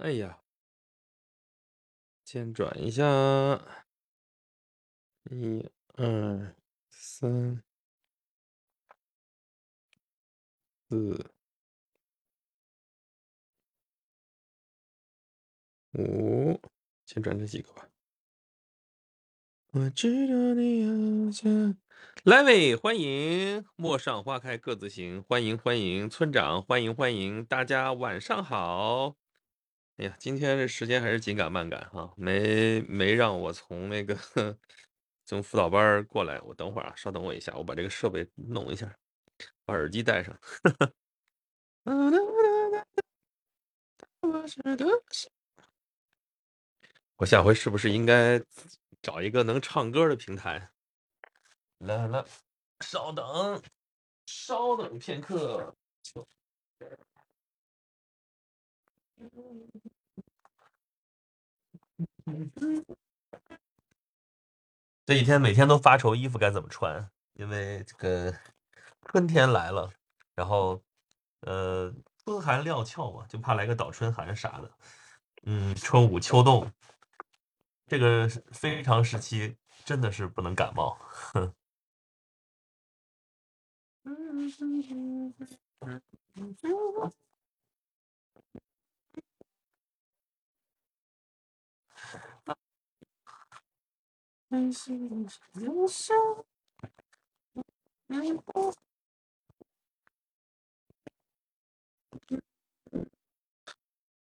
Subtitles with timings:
[0.00, 0.40] 哎呀，
[2.24, 3.04] 先转一下，
[5.30, 6.56] 一、二、
[6.88, 7.62] 三、
[10.88, 11.30] 四、
[15.92, 16.58] 五，
[17.04, 17.86] 先转这几个吧。
[19.72, 21.78] 我知道你要想。
[22.24, 29.14] 来位，欢迎陌上花开各自行，欢迎欢迎村长，欢迎欢迎大家晚上好。
[30.00, 34.16] 哎呀，今天这时间还是紧赶慢赶哈，没没让我从那个
[35.26, 36.40] 从辅导班过来。
[36.40, 38.90] 我等会儿啊，稍等我一下，我把这个设备弄一下，
[39.66, 40.34] 把耳机戴上。
[47.16, 48.42] 我下回是不是应该
[49.02, 50.70] 找一个能唱歌的平台？
[51.80, 52.24] 来来，
[52.80, 53.62] 稍等，
[54.24, 55.76] 稍等片刻。
[65.06, 68.32] 这几天每天都发愁衣服该怎么穿，因为这个
[69.06, 69.90] 春天来了，
[70.34, 70.80] 然后
[71.40, 71.92] 呃
[72.24, 74.70] 春寒料峭嘛，就怕来个倒春寒啥的。
[75.42, 76.70] 嗯，春捂秋冻，
[77.86, 80.96] 这个非常时期真的是不能感冒。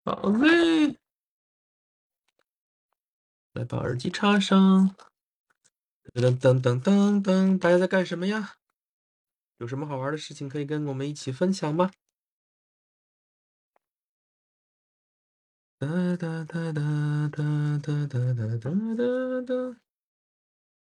[0.04, 0.98] 好嘞，
[3.54, 4.94] 来把耳机插上。
[6.12, 8.56] 噔噔噔噔噔，大家在干什么呀？
[9.56, 11.90] 有什么好玩的事情可以跟我们一起分享吗？
[15.78, 19.80] 哒哒哒哒哒哒哒哒哒哒。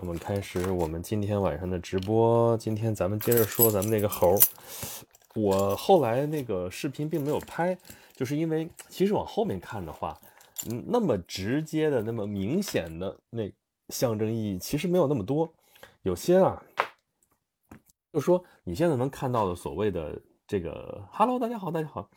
[0.00, 2.56] 我们开始我们今天晚上的直播。
[2.56, 4.34] 今天咱们接着说咱们那个猴。
[5.34, 7.76] 我后来那个视频并没有拍，
[8.14, 10.18] 就是因为其实往后面看的话，
[10.70, 13.52] 嗯，那么直接的、那么明显的那
[13.90, 15.52] 象征意义其实没有那么多，
[16.00, 16.62] 有些啊。
[18.10, 22.08] 就说你现在能看到的所谓的这个 “Hello，大家好，大家好”，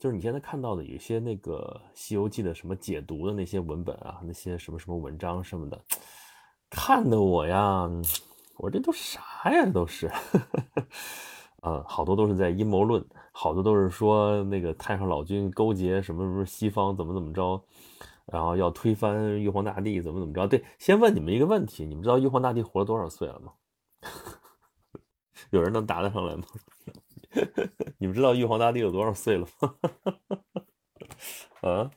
[0.00, 5.78] 就是你现在看到的有些那个《西游记》的什么解读的那些文本啊，那些什么什么文章什么的，
[6.70, 7.88] 看的我呀，
[8.58, 9.64] 我这都啥呀？
[9.64, 10.06] 这都是，
[11.60, 17.62] 啊，好多都是在阴谋论，好多都是说那个太上老君勾结什么什么西方怎么怎么着，
[18.26, 20.46] 然后要推翻玉皇大帝怎么怎么着。
[20.46, 23.52] 对，先问你们一个问题，你们知道玉皇大帝活了多少岁了吗？
[25.50, 26.44] 有人能答得上来吗？
[27.98, 29.74] 你们知道玉皇大帝有多少岁了吗？
[31.60, 31.90] 啊，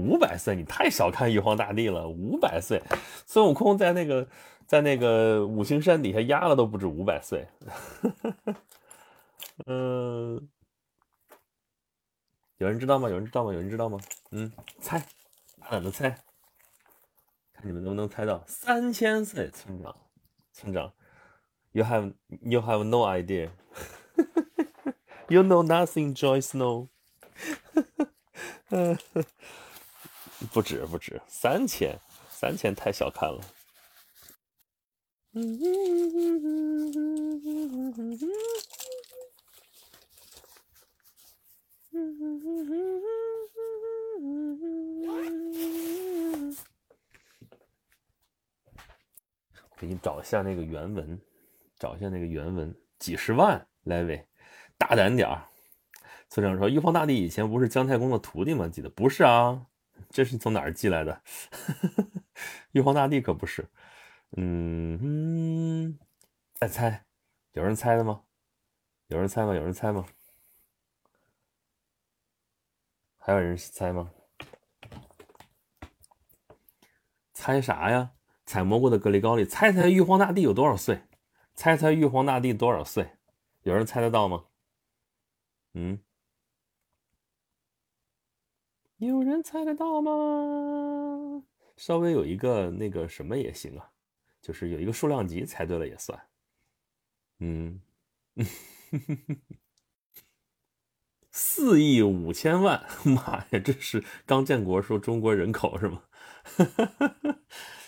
[0.00, 0.56] 五百岁！
[0.56, 2.82] 你太小看玉皇大帝了，五百岁！
[3.26, 4.26] 孙悟空在那个
[4.66, 7.46] 在那个五行山底下压了都不止五百岁。
[9.66, 10.48] 嗯，
[12.58, 13.08] 有人知道吗？
[13.08, 13.52] 有人知道吗？
[13.52, 13.98] 有人知道吗？
[14.30, 14.50] 嗯，
[14.80, 14.98] 猜，
[15.60, 16.10] 大胆的猜，
[17.52, 19.94] 看你们能不能猜到三千岁，村长，
[20.52, 20.92] 村长。
[21.72, 23.50] You have you have no idea.
[25.28, 26.88] you know nothing, Joy Snow.
[30.52, 33.40] 不止不止，三千三千太小看了。
[49.78, 51.20] 给你找一下那个原文。
[51.78, 54.22] 找一下那个原文，几十万来位，
[54.76, 55.48] 大胆点儿。
[56.28, 58.68] 村长说：“玉皇大帝以前不是姜太公的徒弟吗？
[58.68, 59.66] 记得不是啊？
[60.08, 61.22] 这是从哪儿寄来的？
[62.72, 63.68] 玉皇大帝可不是。
[64.36, 65.98] 嗯嗯，
[66.54, 67.04] 再猜，
[67.52, 68.22] 有人猜的吗？
[69.08, 69.54] 有人猜吗？
[69.54, 70.06] 有人猜吗？
[73.18, 74.10] 还有人猜吗？
[77.32, 78.12] 猜啥呀？
[78.46, 81.02] 采蘑菇的格里高利，猜猜玉皇大帝有多少岁？”
[81.54, 83.16] 猜猜玉皇大帝多少岁？
[83.62, 84.44] 有人猜得到吗？
[85.74, 86.00] 嗯，
[89.06, 91.42] 有人猜得到吗？
[91.76, 93.90] 稍微有一个那个什么也行啊，
[94.42, 96.20] 就是有一个数量级猜对了也算。
[97.38, 97.80] 嗯，
[101.32, 106.02] 四亿五千万， 妈呀，这是刚建国说中国人口是吗？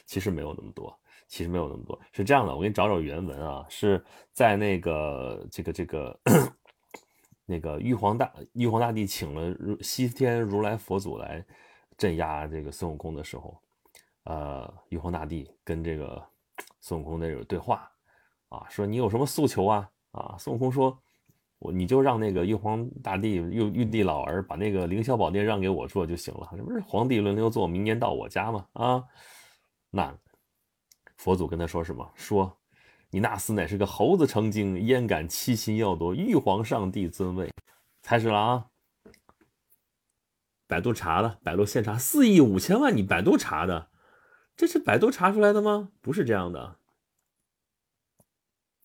[0.06, 0.98] 其实没有那么多，
[1.28, 6.18] 其实没有那么多，是这样的，我给你找找原文啊，是在那个这个这个
[7.52, 11.44] 那个玉皇大玉皇大帝请了西天如来佛祖来
[11.98, 13.60] 镇压这个孙悟空的时候。
[14.24, 16.24] 呃，玉皇大帝跟这个
[16.80, 17.90] 孙悟空的有对话
[18.48, 19.90] 啊，说你有什么诉求啊？
[20.12, 20.96] 啊，孙悟空说，
[21.58, 28.64] 我你就让那个玉皇大帝玉玉帝老儿把那个凌霄宝殿让给我做就行了，这不是皇帝轮流坐，明年到我家吗？
[28.74, 29.04] 啊，
[29.90, 30.16] 那
[31.16, 32.08] 佛祖跟他说什么？
[32.14, 32.56] 说
[33.14, 37.50] 你那厮乃是个猴子成精，焉敢欺心要夺玉皇上帝尊位？
[38.02, 38.66] 开始了啊！
[40.66, 43.90] 百度查的，百度现查四亿五千万，你百度查的。
[44.56, 45.90] 这是百度查出来的吗？
[46.00, 46.76] 不是这样的。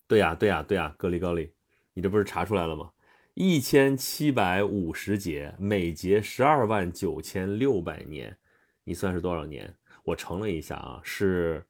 [0.06, 1.54] 对呀，对呀，对呀，格里高里，
[1.94, 2.90] 你这不是查出来了吗？
[3.32, 8.36] 一千七百五十节，每节十二万九千六百年，
[8.84, 9.74] 你算是多少年？
[10.04, 11.64] 我乘了一下啊，是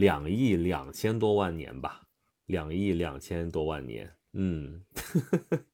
[0.00, 2.00] 两亿两千多万年吧？
[2.46, 4.82] 两亿两千多万年，嗯。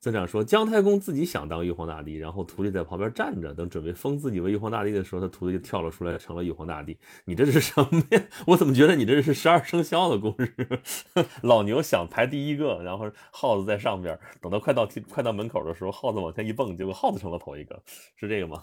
[0.00, 6.98] 尊长说：“姜太公自己想当玉皇大帝，然后徒弟在旁边站着，等准备封自己为玉皇大帝的时候，他徒弟就跳了出来，成了玉皇大帝。
[7.24, 8.22] 你这是什么呀？
[8.48, 10.54] 我怎么觉得你这是十二生肖的故事？
[11.40, 17.82] 老牛想排第一个，然后耗子在上边，等到快到快到门口的时候，耗子往前一蹦，结果耗子成了头一个，
[18.16, 18.62] 是这个吗？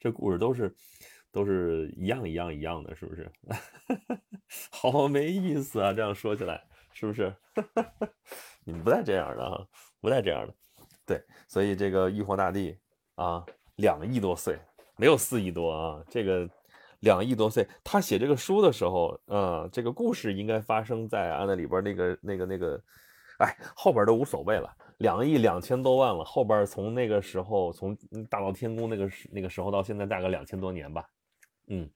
[0.00, 0.70] 这故事都是
[1.32, 3.28] 都是一样一样一样的，是不是？
[4.70, 5.92] 好没意思啊！
[5.92, 6.62] 这样说起来，
[6.92, 7.34] 是不是？
[8.64, 9.66] 你们不带这样的啊。”
[10.02, 10.52] 不带这样的，
[11.06, 12.76] 对，所以这个玉皇大帝
[13.14, 13.46] 啊，
[13.76, 14.58] 两亿多岁，
[14.96, 16.50] 没有四亿多啊，这个
[17.02, 22.82] 两亿多岁，他写这个书的时候，嗯，这个故事应该发生在啊那里边那个那个那个，
[23.38, 24.68] 哎，后边都无所谓了，
[24.98, 27.96] 两亿两千多万了，后边从那个时候从
[28.28, 31.08] 大闹天宫那个时那个时候到现在大概两千多年吧，
[31.72, 31.88] 嗯，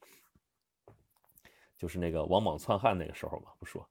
[1.77, 3.87] 就是那个王莽篡汉那个时候嘛，不说，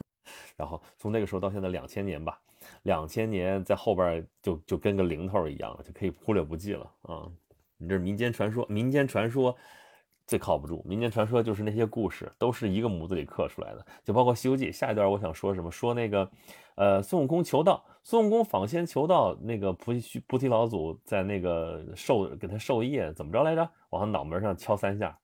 [0.56, 2.40] 然后从那个时候到现在两千年吧。
[2.84, 7.28] 两千年在后边就就跟个零头一样了，就可以忽略不计了啊！
[7.76, 9.56] 你这民间传说，民间传说
[10.28, 10.80] 最靠不住。
[10.86, 14.68] 民间传说就是那些故事，都是一个模子里刻出来的，就包括《西游记》。
[14.72, 15.72] 下一段我想说什么？
[15.72, 16.30] 说那个，
[16.76, 23.68] 呃，孙悟空求道，孙悟空访仙求道，那个菩提菩提老祖在那个授给他授业，怎么着来着？
[23.90, 25.18] 往他脑门上敲三下，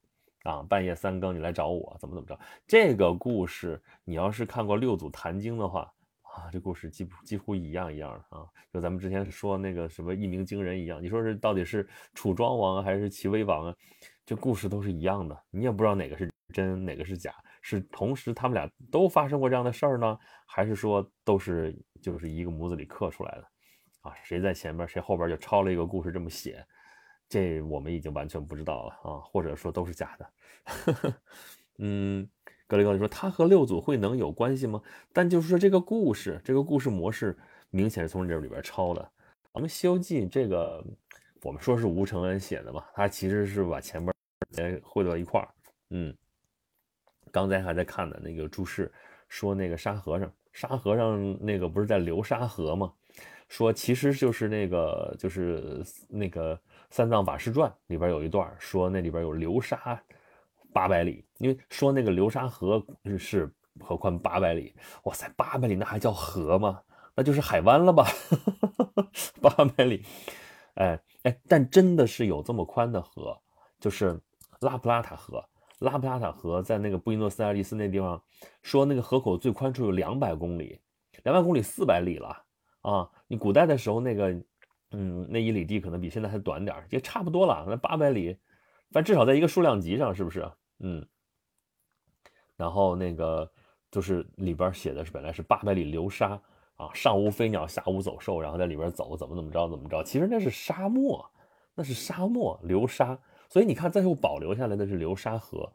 [0.48, 2.38] 啊，半夜三更你来找我，怎么怎么着？
[2.66, 5.92] 这个故事你要是看过六祖坛经的话。
[6.22, 11.02] 啊，这故事几几乎一样一样的啊，就咱们之前说那个什么一鸣惊人一样。
[11.02, 13.74] 你说是到底是楚庄王还是齐威王啊？
[14.24, 20.16] 这故事都是一样的，你也不知道哪个是真，哪个是假，是同时他们俩都发生过这样的事儿呢，
[20.46, 23.44] 还是说都是就是一个模子里刻出来的？
[24.02, 26.64] 啊，谁在前面，谁后边就抄了一个故事这么写，
[27.28, 31.14] 这我们已经完全不知道了啊，或者说都是假的。
[31.78, 32.28] 嗯。
[32.66, 34.82] 格雷高利说：“他和六祖慧能有关系吗？
[35.10, 37.34] 但就是说，这个故事，这个故事模式，
[37.70, 39.00] 明显是从这里边抄的。
[39.54, 40.84] 咱们《西游记》这个，
[41.40, 44.14] 我们说是吴承恩写的嘛，他其实是把前边
[44.50, 45.48] 先汇到一块儿。
[45.88, 46.14] 嗯，
[47.32, 48.92] 刚才还在看的那个注释，
[49.30, 52.92] 说那个沙和尚，沙和尚那个不是在流沙河吗？
[53.48, 56.54] 说其实就是那个，就是那个
[56.90, 60.00] 《三藏法师传》里边有一段，说那里边有流沙。”
[60.70, 62.80] 八百里，因为说那个流沙河
[63.18, 66.80] 是河宽八百里，哇塞，八百里那还叫河吗？
[67.16, 68.06] 那就是海湾了吧？
[69.40, 70.04] 八百里，
[70.74, 73.36] 哎哎，但真的是有这么宽的河，
[73.80, 74.20] 就是
[74.60, 75.42] 拉普拉塔河。
[75.80, 78.22] 拉普拉塔河在那个布宜诺斯艾利斯那地方，
[78.62, 80.78] 说那个河口最宽处有两百公里，
[81.24, 82.44] 两百公里四百里了
[82.82, 83.08] 啊！
[83.26, 84.30] 你古代的时候那个，
[84.90, 87.66] 嗯，那一里地可能比现在还短点也差不多了。
[87.68, 88.36] 那八百里，
[88.92, 90.50] 但至少在一个数量级上，是不是？
[90.78, 91.06] 嗯，
[92.56, 93.50] 然后那个
[93.90, 96.40] 就是里边写的是本来是八百里流沙
[96.76, 101.28] 啊，上无飞鸟，下无走兽，然后在里边走，怎么怎么着怎么着，其实那是沙漠，
[101.74, 103.18] 那是沙漠流沙，
[103.48, 105.70] 所以你看最后保留下来的是流沙河，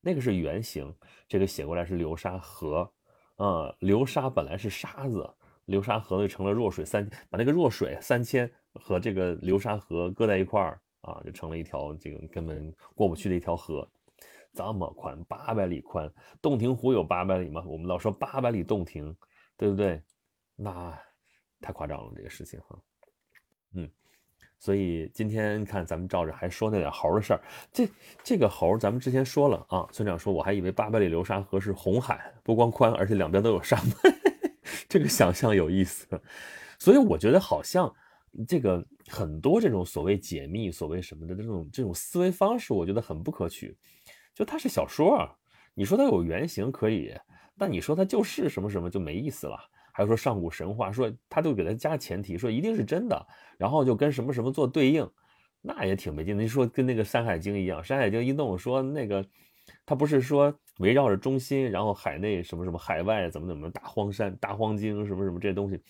[0.00, 0.92] 那个是原型，
[1.28, 2.90] 这个写过来是流沙河，
[3.36, 5.30] 啊，流沙本来是沙子，
[5.66, 13.88] 流沙河就成了弱水三，把那个弱水三千和这个流沙河搁在一块儿啊，就成了一条这个根本过不去的一条河。
[14.54, 17.62] 这么宽，八百里宽，洞庭湖有八百里吗？
[17.66, 19.14] 我们老说八百里洞庭，
[19.54, 20.02] 对不对？
[20.54, 20.98] 那
[21.60, 22.78] 太夸张了，这个事情哈。
[23.74, 23.86] 嗯，
[24.58, 27.86] 所以今天看咱们照着还说那点猴的事儿，这
[28.24, 29.86] 这个猴咱们之前说了啊。
[29.92, 33.92] 村长说我还以为八百里流沙河是红海，不光宽，而且两边都有沙漠，
[34.98, 36.06] 这个想象有意思。
[36.78, 37.92] 所以我觉得好像
[38.46, 43.76] 这个很多这种所谓解密、所谓什么的这种这种思维方式，我觉得很不可取。
[44.34, 45.32] 就它是小说啊，
[45.74, 47.14] 你说它有原型可以，
[47.56, 49.58] 但你说它就是什么什么就没意思了。
[49.92, 53.26] 还有说上古神话，说他都给他加前提，说一定是真的，
[53.56, 55.10] 然后就跟什么什么做对应，
[55.62, 56.42] 那也挺没劲的。
[56.42, 59.24] 你说跟那个《山海经》一样，《山海经》一弄说那个，
[59.86, 65.80] 他不是说围绕着中心，然后海内什么什么，海外怎么怎么大荒山、大荒经什么什么这些东西，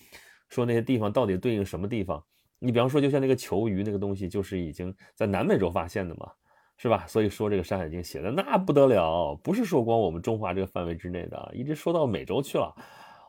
[0.49, 2.23] 说那些地方到底对应什么地方？
[2.59, 6.31] 你比方说，就像那个球鱼那个东西，就是已经在南美洲发现的嘛，
[6.78, 7.05] 是吧？
[7.07, 12.75] 所以说这个《山海经》写的那不得了，不是说光我们中华这个范围之内的，一直说到美洲去了。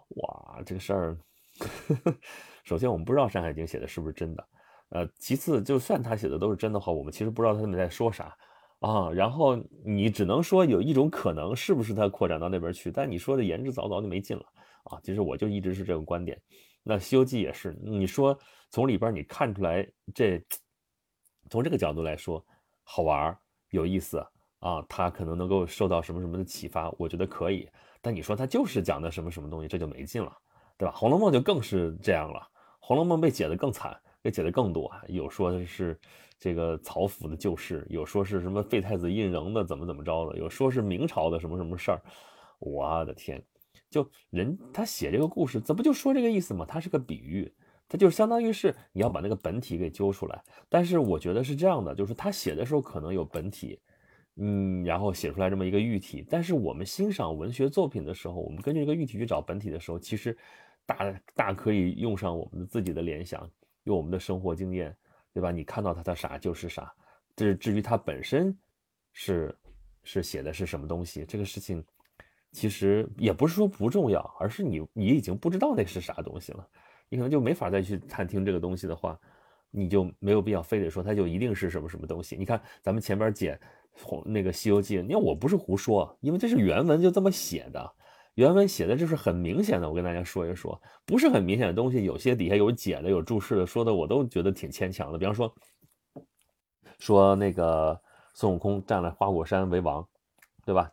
[0.10, 1.18] 哇，这个事儿，
[2.64, 4.48] 首先我们不知道《山海经》写的是不是真的，
[4.90, 8.34] 呃，其次就算他写的都是真的话，我们其实不知道他们在说啥
[8.80, 9.10] 啊。
[9.12, 9.56] 然后
[9.86, 12.92] 你只能说有一种可能，是不是他扩展到那边去？
[12.92, 14.44] 但你说的言之凿凿就没劲了
[14.86, 15.00] 啊。
[15.04, 16.42] 其实我就一直是这种观点。
[16.84, 18.38] 那《西游记》也是，你说
[18.70, 20.42] 从里边你看出来这，
[21.50, 22.46] 从这个角度来说
[22.84, 23.38] 好玩
[23.72, 24.26] 有意思
[24.60, 27.70] 啊，他可能能够受到什么什么的启发，我觉得可以。
[28.02, 30.32] 但你说他就是讲的什么什么东西，这就没劲了，
[30.78, 30.94] 对吧？
[30.98, 32.40] 《红楼梦》就更是这样了，
[32.80, 36.00] 《红楼梦》被解的更惨，被解的更多，有说的是
[36.40, 42.02] 这个曹府的旧事，有说是什么废太子胤禛的怎么怎么着的，有说是明朝的什么什么事儿。
[42.60, 43.44] 我的天，
[43.90, 46.66] 就人他写这个故事，怎么就说这个意思嘛？
[46.66, 47.52] 他是个比喻，
[47.88, 50.44] 他就相当于是你要把那个本体给揪出来。
[50.70, 53.80] 但是我觉得是这样的，就是他写的时候可能有本体。
[54.40, 60.38] 嗯，然后写出来这么一个喻体，但是我们欣赏文学作品的时候，我们根据这个喻体去找本体的时候，其实
[60.86, 63.50] 大大可以用上我们的自己的联想，
[63.86, 64.96] 用我们的生活经验，
[65.38, 65.52] 对吧？
[65.52, 66.92] 你看到它的啥就是啥。
[67.36, 68.58] 这至于它本身
[69.14, 69.56] 是
[70.02, 71.86] 是写的是什么东西，这个事情
[72.52, 76.68] 其实也不是说不重要，而是你你已经不知道那是啥东西了，
[77.08, 79.16] 你可能就没法再去探听这个东西的话，
[79.70, 82.36] 你就没有必要非得说它就一定是什么什么东西。
[82.36, 83.60] 你看咱们前边解。
[84.26, 87.94] 那个《西游记》，你看我不是胡说，因为这是原文就这么写的，
[88.38, 89.90] 原文写的就是很明显的。
[89.90, 95.18] 我跟大家说一说，不是很明显的东西，有些底下有解的、有注释的，说的我都觉得挺牵强的。
[95.18, 95.52] 比方说，
[97.00, 98.00] 说那个
[98.36, 100.08] 孙悟空占了花果山为王，
[100.64, 100.92] 对吧？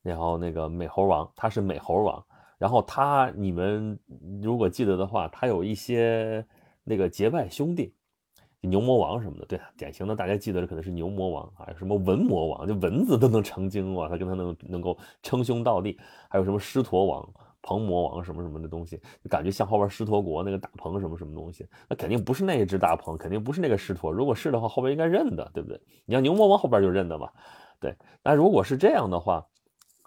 [0.00, 2.24] 然后那个美猴王他是美猴王，
[2.56, 3.98] 然后他你们
[4.42, 6.42] 如果记得的话，他有一些
[6.84, 7.94] 那个结拜兄弟。
[8.62, 17.28] 牛魔王什么的，对，典型的大家记得的可能是牛魔王啊，什么文魔王，就蚊子都能成精哇，他跟他能能够称兄道弟，还有什么狮驼王、
[17.60, 25.80] 鹏魔王什么什么的东西，感觉像后边狮驼国那个大鹏什么什么东西，那肯定不是那一只大鹏，肯定不是那个狮驼，如果是的话，后边应该认的，对不对？
[26.04, 27.28] 你像牛魔王后边就认的嘛，
[27.80, 29.44] 对，那如果是这样的话，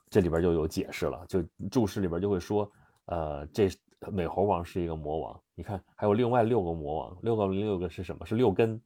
[0.09, 2.71] 这里边就有解释了，就注释里边就会说，
[3.07, 3.69] 呃，这。
[4.11, 8.25] 美猴王是一个魔王，你看还有另外六个魔王，六个六个是什么？
[8.25, 8.81] 是六根。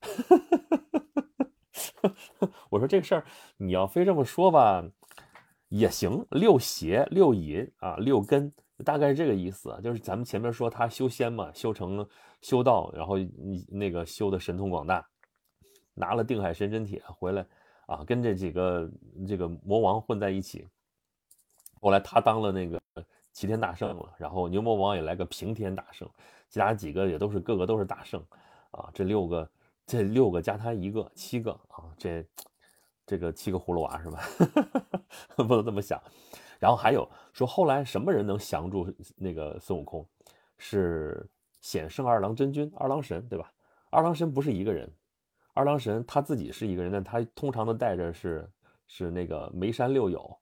[2.70, 3.24] 我说这个事儿
[3.56, 4.82] 你要非这么说吧，
[5.68, 6.24] 也行。
[6.30, 8.52] 六邪、六淫啊，六根，
[8.84, 9.78] 大概是这个意思。
[9.82, 12.06] 就是咱们前面说他修仙嘛，修成
[12.40, 13.16] 修道，然后
[13.68, 15.06] 那个修的神通广大，
[15.94, 17.46] 拿了定海神针铁回来
[17.86, 18.90] 啊，跟这几个
[19.28, 20.66] 这个魔王混在一起。
[21.80, 22.80] 后来他当了那个。
[23.32, 26.08] 齐天大圣了，然后牛魔王也来个平天大圣，
[26.48, 28.24] 其他几个也都是个个都是大圣
[28.70, 28.90] 啊。
[28.92, 29.50] 这六个，
[29.86, 31.84] 这六个加他一个，七个啊。
[31.96, 32.24] 这
[33.06, 34.22] 这个七个葫芦娃是吧？
[35.36, 36.00] 不能这么想。
[36.58, 40.06] 然后还有说，后来什么人能降住那个孙悟空？
[40.58, 41.26] 是
[41.60, 43.50] 显圣二郎真君，二郎神对吧？
[43.88, 44.92] 二郎神不是一个人，
[45.54, 48.46] 二郎神他自己是一个人，但他通常的带着是
[48.86, 50.38] 是那个眉山六友，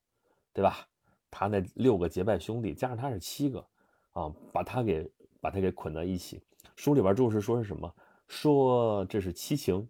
[0.52, 0.88] 对吧？
[1.30, 3.64] 他那六个结拜兄弟加上他是七个，
[4.12, 6.42] 啊，把他给把他给捆在一起。
[6.76, 7.92] 书里边注释说是什么？
[8.28, 9.88] 说这是七情，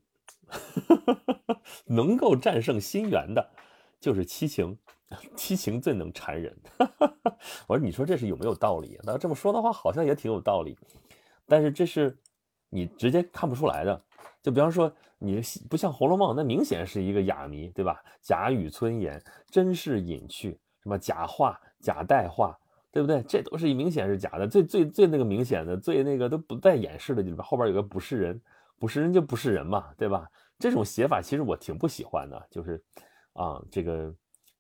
[1.86, 3.50] 能够战胜心猿的，
[4.00, 4.78] 就是七情，
[5.36, 6.56] 七情最能缠人。
[7.66, 8.98] 我说，你说这是有没有道理？
[9.02, 10.78] 那这么说的话，好像也挺有道理。
[11.46, 12.16] 但是这是
[12.68, 14.04] 你直接看不出来的。
[14.40, 18.02] 就比方说，你不像《红楼梦》，那明显是一个哑谜，对吧？
[18.22, 20.58] 贾雨村言，真是隐去。
[20.88, 22.58] 什么假话、假代话，
[22.90, 23.22] 对不对？
[23.24, 24.48] 这都是明显是假的。
[24.48, 28.40] 最最最那个明显的、最那个都不带掩饰的，里边后边有个不是人，
[28.78, 30.26] 不是人就不是人嘛，对吧？
[30.58, 32.82] 这种写法其实我挺不喜欢的，就是
[33.34, 34.10] 啊，这个，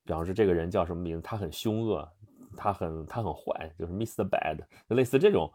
[0.04, 2.06] 比方说这个人叫什么名字，他很凶恶，
[2.54, 4.28] 他很他很坏，就是 Mr.
[4.28, 4.58] Bad，
[4.88, 5.50] 类似这种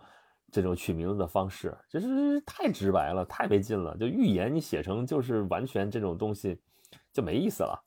[0.52, 3.96] 这种取名字的方式，就是太直白了，太没劲了。
[3.96, 6.60] 就预言你写成就是完全这种东西，
[7.14, 7.80] 就没意思了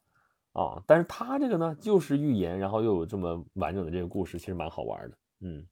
[0.61, 0.83] 啊。
[0.87, 5.17] 但是他这个呢，就是预言，然后又有这么完整的这个故事，其实蛮好玩的。
[5.41, 5.67] 嗯，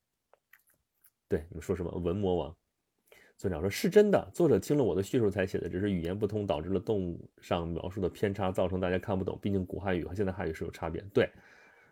[1.29, 2.57] 对，你们说什么文魔王？
[3.37, 9.37] 村长说是真的，作者听了我的叙述才写的，只是语言不通导致了动物上描述的偏差，造成大家看不懂。
[9.43, 11.01] 毕竟古汉语和现代汉语是有差别。
[11.13, 11.29] 对。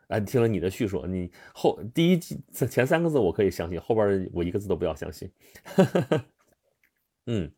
[0.09, 5.31] 哎，听了你的叙述，你后第一句前三个字我可以相信，后边我一个字都不要相信。
[7.27, 7.51] 嗯，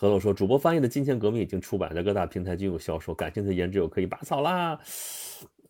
[0.00, 4.80] 何总说，主播翻译的《金钱革命》已经出版，在各大平台均有销售，感兴趣的言之友可以拔草啦。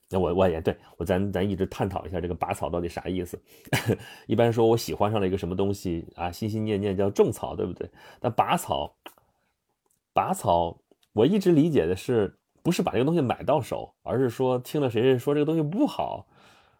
[0.09, 3.37] 那我我也对我咱咱一直探讨一下这个拔草到底啥意思。
[4.29, 7.91] 一般说我喜欢上了一个什么东西啊，心心念念叫种草，对不对？
[8.21, 8.95] 但拔草，
[10.13, 10.81] 拔草，
[11.13, 12.33] 我一直理解的是。
[12.63, 16.27] 不是把这个东西买到手，而是说听了谁谁说这个东西不好，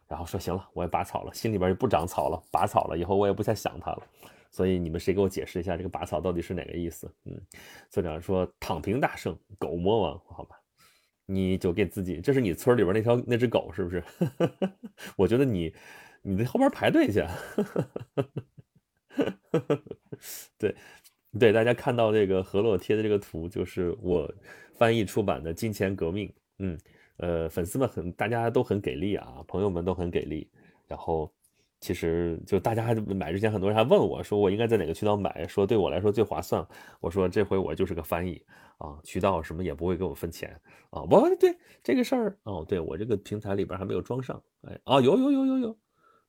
[0.07, 4.03] 然后说行了，我也拔草了，心里边就不长草了，拔草了以后我也不再想它了。
[4.51, 7.11] 所以你们谁给我解释一下这个拔草到底是哪个意思？
[7.25, 7.41] 嗯，
[7.89, 10.61] 村长说躺平大圣，狗魔王，好吧，
[11.25, 14.03] 你就给自己，这是你村里边那条那只狗是不是？
[15.17, 15.73] 我觉得你
[16.21, 17.25] 你在后边排队去。
[20.59, 20.75] 对
[21.39, 24.31] 对，大家看到这个何洛贴的这个图，就是我。
[24.73, 26.27] 翻译出版的《金钱革命》，
[26.57, 26.75] 嗯，
[27.17, 30.49] 呃，粉丝们很，大家都很给力啊，朋友们都很给力。
[30.87, 31.31] 然后，
[31.81, 35.45] 其实就大家还买之前，很多人还问我说，我应该在哪个渠道买？
[35.47, 36.65] 说对我来说最划算。
[37.01, 38.41] 我说这回我就是个翻译
[38.77, 40.49] 啊，渠道什么也不会给我分钱
[40.91, 41.01] 啊。
[41.09, 45.77] 我对这个事儿，哦，对我这个平台里边还没有装上，哎，啊，有有有有有，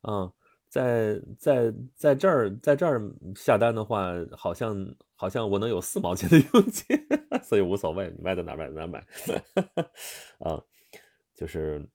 [0.01, 0.33] 啊。
[0.73, 2.99] 在在在这儿在这儿
[3.37, 4.75] 下单的话，好像
[5.15, 6.99] 好像我能有四毛钱的佣金，
[7.45, 9.05] 所以无所谓，你卖在哪买在哪买，
[10.41, 10.59] 啊，
[11.35, 11.87] 就是，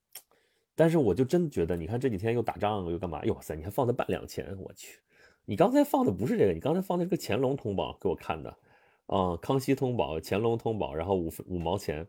[0.78, 3.26] 但是我就真觉得，你看这几天又打仗又干嘛？
[3.26, 5.00] 哟塞，你还放的半两钱，我去，
[5.46, 8.56] 你刚才放的不是这个，你刚才放的是个乾隆通宝给我看的，
[9.08, 12.08] 啊，康熙通宝、乾隆通宝，然后五五毛钱，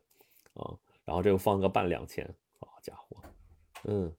[0.52, 2.28] 啊，然后这又放个半两钱，
[2.60, 3.16] 好家伙，
[3.84, 4.12] 嗯，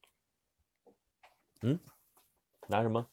[1.62, 1.80] 嗯。
[2.68, 3.08] 拿什么？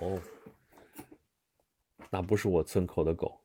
[0.00, 0.18] 哦，
[2.10, 3.38] 那不是我村口的狗。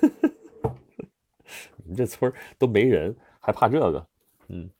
[1.76, 4.06] 你们这村都没人，还怕这个？
[4.48, 4.70] 嗯，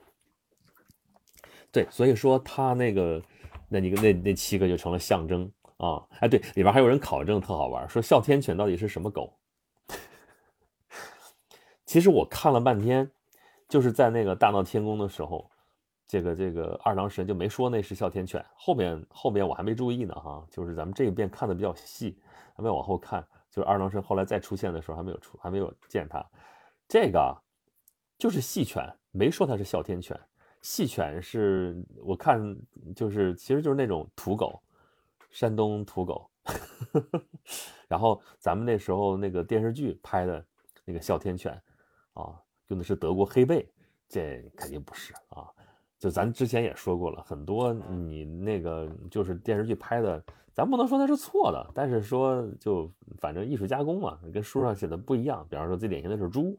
[1.73, 3.23] 对，所以说他那个
[3.69, 6.07] 那几个那那七个就成了象征啊！
[6.21, 9.37] 哎，对，里边还有人考证，特好玩，说哮天犬到底是什么狗？
[11.85, 13.11] 其实我看了半天，
[13.69, 15.51] 就是在那个大闹天宫的时候。
[16.13, 22.21] 这个这个二郎神就没说那是哮天犬，后面后面我还没注意呢哈，就是咱们这一遍看的比较细，
[22.53, 26.29] 还没往后看，就是二郎神后来再出现的时候还没有出，还没有见他，
[26.89, 27.33] 这个
[28.21, 30.15] 就是细犬，没说它是哮天犬，
[30.61, 32.55] 细犬是我看
[32.95, 34.61] 就是其实就是那种土狗，
[35.31, 36.31] 山东土狗，
[37.89, 40.45] 然后咱们那时候那个电视剧拍的
[40.85, 41.59] 那个哮天犬
[42.13, 43.67] 啊，用的是德国黑背，
[44.07, 45.49] 这肯定不是啊。
[45.99, 55.47] 就咱之前也说过了，很多你那个就是电视剧拍的，咱不能说它是错的，但是说就反正艺术加工嘛，跟书上写的不一样。
[55.49, 56.59] 比方说最典型的是猪，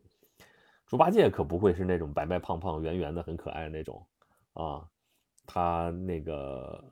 [0.91, 4.05] 猪八戒可不会是那种白白胖胖、圆圆的、很可爱的那种
[4.51, 4.85] 啊，
[5.45, 6.83] 他那个，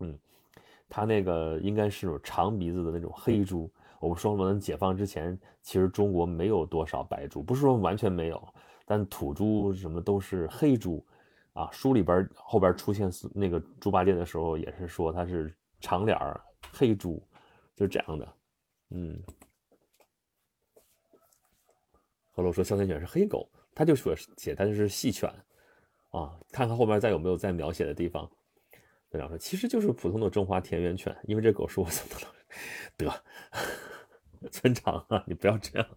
[0.00, 0.18] 嗯，
[0.90, 3.72] 他那个应该是长鼻子的那种黑猪。
[3.98, 8.54] 我们说了，解放之前其实中国没有多少白猪，不是说完全没有。
[8.84, 11.02] 但土猪什么都是黑猪，
[11.54, 16.38] 啊，书里边后边出现那个猪八戒的时候，也是说他是长脸儿
[16.74, 17.26] 黑猪，
[17.74, 18.34] 就这样的，
[18.90, 19.18] 嗯。
[22.32, 25.28] 何洛说哮天犬是黑狗，他就说写他就是细犬，
[26.10, 28.28] 啊，看看后面再有没有再描写的地方。
[29.10, 32.26] 队长说其实就是普通的中华田园犬，因为这狗是我送的。
[32.96, 33.24] 得，
[34.50, 35.88] 村长啊，你不要这样。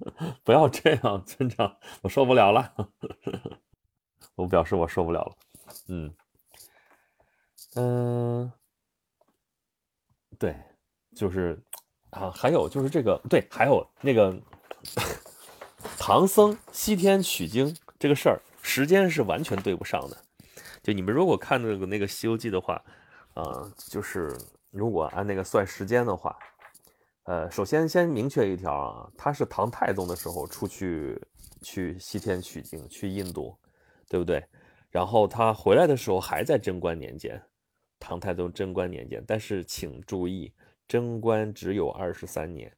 [0.44, 2.74] 不要这样，村长，我受不了了。
[4.36, 5.36] 我表示我受不了了。
[5.88, 6.14] 嗯
[7.74, 8.52] 嗯，
[10.38, 10.56] 对，
[11.14, 11.62] 就是
[12.10, 14.34] 啊，还有就是这个，对，还有那个
[16.02, 20.16] 唐僧西天取经这个事儿，时间是完全对不上的。
[20.82, 22.82] 就你们如果看那个那个《西游记》的话，
[23.34, 24.34] 啊，就是
[24.70, 26.34] 如果按那个算时间的话。
[27.24, 31.20] 呃，首先先明确一条啊，他是唐太宗的时候出去
[31.60, 33.54] 去西天取经，去印度，
[34.08, 34.42] 对不对？
[34.88, 37.40] 然后他回来的时候还在贞观年间，
[38.00, 39.22] 唐太宗贞观年间。
[39.26, 40.50] 但是请注意，
[40.88, 42.74] 贞观只有二十三年，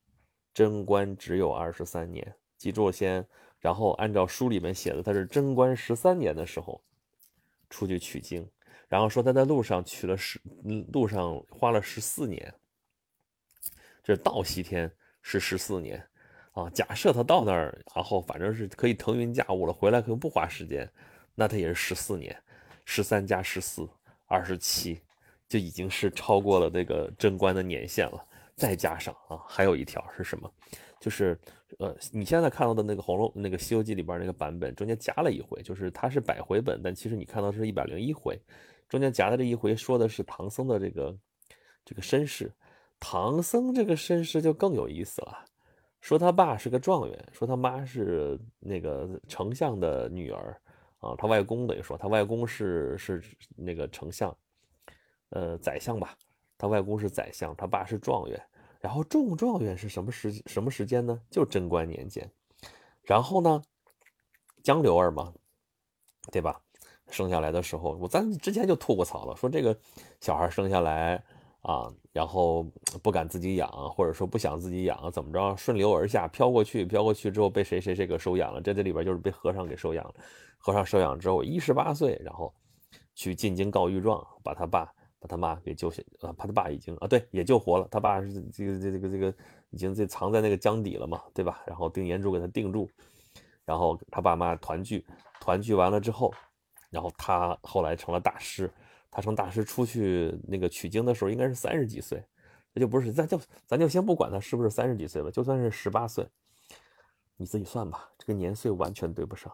[0.53, 3.27] 贞观只有二十三年，记住先。
[3.59, 6.81] 然后按照书里面写的，他是贞观十三年的时候
[7.69, 8.49] 出去取经，
[8.89, 10.41] 然后说他在路上取了十，
[10.93, 12.55] 路上花了十四年。
[14.03, 14.91] 这到西天
[15.23, 16.05] 是十四年
[16.53, 16.71] 啊。
[16.71, 20.89] 假设他到那儿，然后反正是可以腾云驾雾了，回来可能不花时间，
[21.35, 22.37] 那他也是十四年，
[22.85, 23.89] 十三加十四，
[24.27, 25.01] 二十七，
[25.49, 28.25] 就已经是超过了这个贞观的年限了。
[28.57, 30.53] 再加上啊，还有一条是什么？
[31.03, 31.37] 就是，
[31.81, 38.41] 呃，你现在看到的那个《红楼》那个《西游记》里边那个版本，中间加了一回，就是它是百回本，但其实你看到是一百零一回，
[38.89, 41.19] 中间夹的这一回说的是唐僧的这个
[41.85, 42.53] 这个身世。
[43.01, 45.45] 唐僧这个身世就更有意思了，
[46.01, 50.57] 说他爸是个状元，说他妈是那个丞相的女儿
[51.01, 53.21] 啊，他外公等于说他外公是是
[53.57, 54.33] 那个丞相，
[55.31, 56.17] 呃，宰相吧，
[56.57, 58.41] 他外公是宰相，他爸是状元。
[58.83, 61.19] 然后中状元是什么时什么时间呢？
[61.31, 62.29] 就贞观年间。
[63.03, 63.63] 然后呢，
[64.63, 65.33] 江流儿嘛，
[66.33, 66.61] 对吧？
[67.09, 69.79] 生下来的时候，我咱之前就吐过槽了，说这个
[70.21, 71.23] 小孩生下来
[71.61, 72.65] 啊，然后
[73.03, 78.61] 不敢自己养，或者说不想自己养，怎么着，顺流而下，飘过去，飘过去之后被谁谁谁给收养了。
[78.61, 80.15] 这这里边就是被和尚给收养了。
[80.59, 82.53] 和尚收养之后，一十八岁，然后
[83.15, 84.93] 去进京告御状，把他爸。
[85.23, 87.87] 把他妈给救下，啊，把他爸已经啊，对，也救活了。
[87.89, 89.33] 他爸是这个这这个这个
[89.71, 91.63] 已经这藏在那个江底了嘛，对吧？
[91.65, 92.91] 然后定颜珠给他定住，
[93.65, 95.07] 然后他爸妈团聚，
[95.41, 96.35] 团聚完了之后，
[96.91, 98.69] 然后他后来成了大师。
[99.15, 102.25] 他成大师出去那个取经的时候，应该是三十几岁，
[102.73, 106.27] 那就不是，咱就咱就先不管他是不是三十几岁吧，就算是十八岁，
[107.37, 109.53] 你自己算吧，这个年岁完全对不上。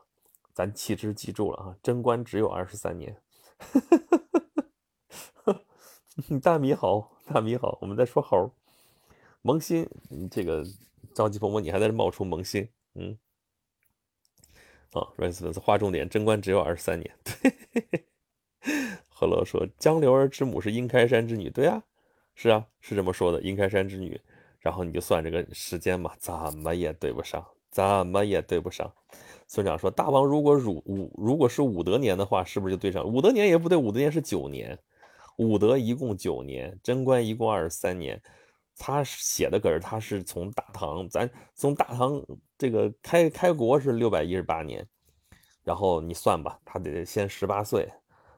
[0.55, 3.13] 咱弃之记住了啊，贞观只有二十三年。
[3.59, 4.28] 呵呵呵
[6.43, 8.51] 大米好，大米好，我们在说猴
[9.43, 9.89] 萌新，
[10.29, 10.65] 这个
[11.15, 13.17] 着急婆婆，你还在这冒充萌新，嗯，
[14.93, 17.15] 啊，rice 粉丝划重点，贞观只有二十三年。
[17.23, 18.05] 对，
[19.09, 21.81] 何乐说江流儿之母是阴开山之女，对啊，
[22.35, 24.21] 是啊，是这么说的，阴开山之女。
[24.59, 28.93] 然后你就算这个时间嘛，怎么也对不上，怎么也对不上。
[29.47, 33.05] 村长说大王如果武武如果是武德年的话，是不是就对上？
[33.07, 34.77] 武德年也不对，武德年是九年。
[35.39, 38.23] 武德一共九年，贞观一共二十三年。
[38.81, 42.25] 他写的可是他是从大唐，咱从大唐
[42.57, 44.87] 这个开开国是六百一十八年，
[45.65, 47.91] 然后你算吧，他得先十八岁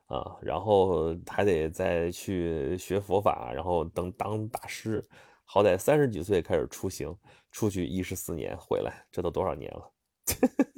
[0.06, 5.06] 啊，然后还得再去学佛法，然后等当大师，
[5.44, 7.14] 好歹三十几岁开始出行，
[7.52, 9.92] 出去一十四年回来，这都多少年了？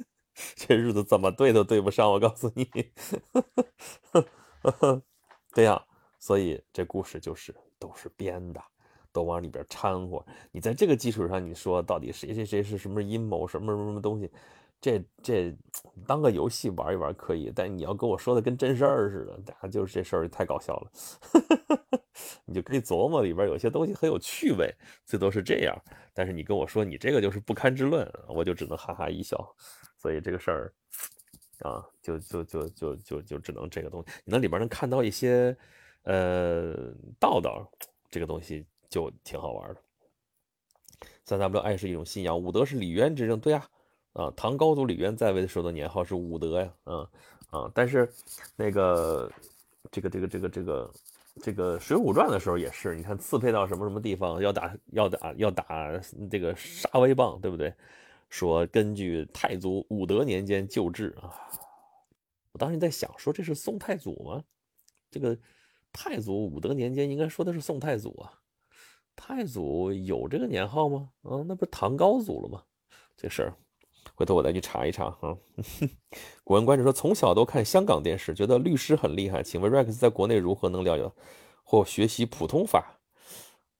[0.57, 2.65] 这日子怎么对都对不上，我告诉你，
[5.55, 5.85] 对呀。
[6.23, 8.63] 所以这故事就是都是编的，
[9.11, 10.25] 都往里边掺和。
[10.53, 14.31] 你在这个基础上，你说到底谁谁谁是什么阴谋，什么什么什么东西？
[14.79, 15.53] 这这
[16.07, 20.91] 当个游戏玩一玩可以，但你要跟我说的跟真事儿似的，家就是这事儿太搞笑了。
[22.47, 25.75] 你就可以琢磨里边有些东西很有趣味，最多是这样。
[26.13, 29.53] 但是你跟我说你这个就是不堪之论，我就只能哈哈一笑。
[29.97, 30.73] 所以这个事儿
[31.69, 35.53] 啊，就就就就就就只能这个东西，你那里边能看到一些。
[36.03, 37.65] 呃，道道
[38.09, 39.81] 这个东西就挺好玩的。
[41.25, 43.65] 三 W 爱是一种信仰，武德是李渊之政，对呀，
[44.11, 47.07] 啊，唐高祖李渊在位的时候的年号是武德呀，嗯
[47.49, 48.11] 啊，但是
[48.57, 49.31] 那个
[49.89, 50.93] 这个这个这个这个
[51.41, 55.97] 这个《水浒传》的时候也是，你看刺配到什么什么地方要打要打要打
[56.29, 57.73] 这个杀威棒，对不对？
[58.29, 61.31] 说根据太祖武德年间旧制啊，
[62.51, 64.43] 我当时在想，说这是宋太祖吗？
[65.09, 65.37] 这个。
[65.93, 68.41] 太祖武德年间，应该说的是宋太祖啊。
[69.15, 71.09] 太祖有这个年号吗？
[71.21, 72.63] 啊，那不是唐高祖了吗？
[73.15, 73.53] 这事儿，
[74.15, 75.37] 回头我再去查一查哈。
[76.43, 79.43] 古文观者说，从小都看香港电视，觉得律师很厉害。
[79.43, 81.09] 请问 Rex 在国内如何能了解
[81.63, 82.99] 或学习普通法？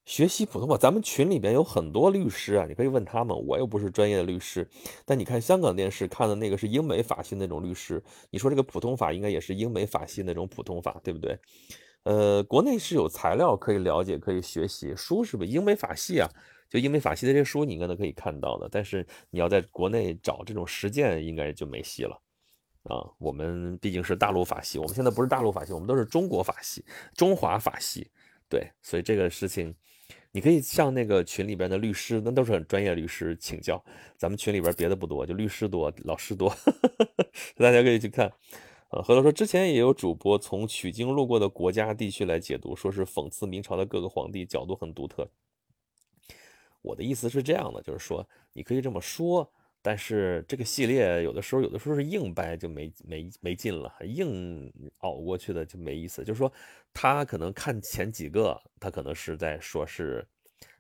[0.06, 3.36] 学习普通话，咱们群里边有很多律师啊，你可以问他们。
[3.48, 4.70] 我又不是专业的律师，
[5.06, 11.40] 但你看香港电视看的那个是英美法系那种律师，你说这个普通法应该也是英美法系那种普通法，对不对？
[12.04, 15.44] 呃，国内是有材料可以了解、可以学习书，是不？
[15.44, 16.30] 英美法系啊，
[16.70, 18.68] 就英美法系的这些书，你应该都可以看到的。
[18.70, 22.22] 但是你要在国内找这种实践，应该就没戏了
[22.84, 23.00] 啊。
[23.18, 26.84] 我们毕竟是大陆法系，我们现在不是大陆法系，我们都是中国法系、
[27.16, 28.12] 中华法系。
[28.50, 29.74] 对，所以这个事情，
[30.32, 33.82] 你可以向那个群里边的律师，那都是很专业律师请教。
[34.18, 36.54] 咱们群里边别的不多，就律师多，老师多，
[37.56, 38.30] 大家可以去看。
[38.94, 45.28] 呃，何乐说之前也有主播从取经路过的国家地区来解读，说是讽刺明朝的各个皇帝，角度很独特。
[46.84, 49.52] 我的意思是这样的，就是说你可以这么说，
[49.82, 56.24] 但是这个系列有的时候有的时候是硬掰就没没没劲了，硬熬过去的就没意思。
[56.24, 56.54] 就是说
[56.94, 60.24] 他可能看前几个，他可能是在说是。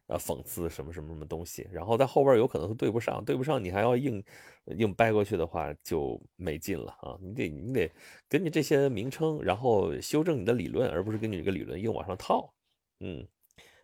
[0.07, 4.21] 呃，讽刺什么什么什么东西，然后在后边有可能是对不上，对不上，你还要硬
[4.65, 7.17] 硬掰过去的话就没劲了啊！
[7.21, 7.89] 你得你得
[8.27, 12.53] 根据这些名称，然后修正你的理论，而不是根据这个理论硬往上套。
[12.99, 13.25] 嗯，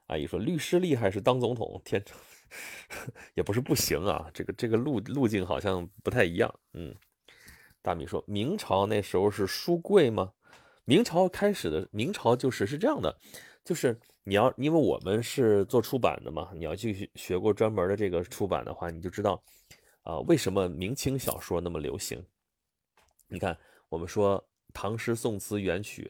[0.08, 2.04] 阿姨说律师厉害是当总统，天，
[3.34, 6.54] 也不是不行啊，这个这个路路径好像不太一样。
[6.74, 6.94] 嗯，
[7.82, 10.34] 大米说明朝那时候是书贵吗？
[10.84, 13.18] 明朝开始的明朝就是是这样的，
[13.64, 13.98] 就是。
[14.24, 19.42] 你要因为我们是做出版的嘛，你要去学过专门的这个出版的话，你就知道，
[20.04, 22.24] 啊，为什么明清小说那么流行？
[23.28, 26.04] 你看，我们说唐诗宋词元曲，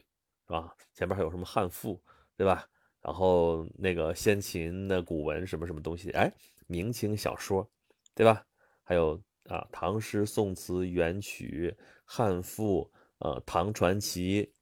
[0.46, 0.74] 是吧？
[0.92, 1.98] 前面还有什么汉赋，
[2.36, 2.66] 对吧？
[3.00, 6.30] 然后那个先秦的古文什么什么东西，哎，
[6.66, 7.66] 明清小说，
[8.14, 8.44] 对吧？
[8.82, 14.52] 还有啊，唐诗宋词元曲、汉赋，呃，唐传奇，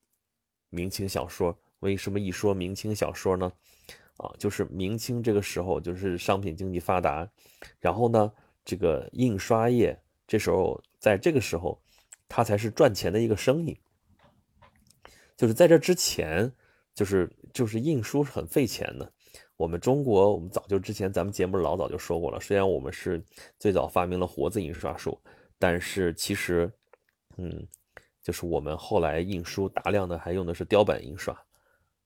[0.69, 1.59] 明清小说。
[1.81, 3.53] 为什么一说明清小说呢？
[4.17, 7.29] 啊，就是明清这个时候，就是商品经济发达，
[7.79, 8.33] 然后呢，
[8.65, 11.81] 这个印刷业这时候在这个时候，
[12.29, 13.79] 它才是赚钱的一个生意。
[15.37, 16.53] 就是在这之前，
[16.97, 19.13] 就是就是印书是很费钱的。
[19.57, 23.25] 我们中国，我们早就之前咱们节目老早就说过了，虽然我们是
[23.57, 25.17] 最早发明了活字印刷术，
[25.61, 26.69] 但是其实，
[27.37, 27.65] 嗯，
[28.21, 31.41] 就是我们后来印书大量的还用的是雕版印刷。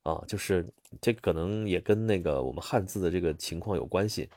[0.03, 0.67] 啊，就是
[1.01, 4.29] 这可能也跟那个我们汉字的这个情况有关系。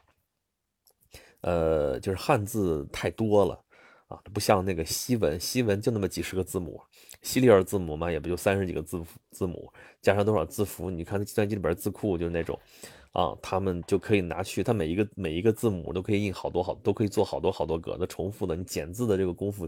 [1.41, 3.63] 呃，就是汉字太多了
[4.07, 6.81] 啊，不像那个西文，西文就那么几十个字母，
[7.21, 8.99] 西里尔字母嘛，也不就三十几个字
[9.29, 12.59] 字母，加上多少字符，你看计算机里边字库就是那种，
[13.11, 19.67] 啊，他们就可以拿去，它每一个每一个字母都可以印好多好，都可以做好多好多格的重复的，你减字的这个功夫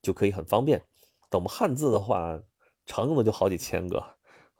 [0.00, 0.78] 就可以很方便。
[1.30, 2.40] 等我们汉字的话，
[2.86, 4.02] 常用的就好几千个。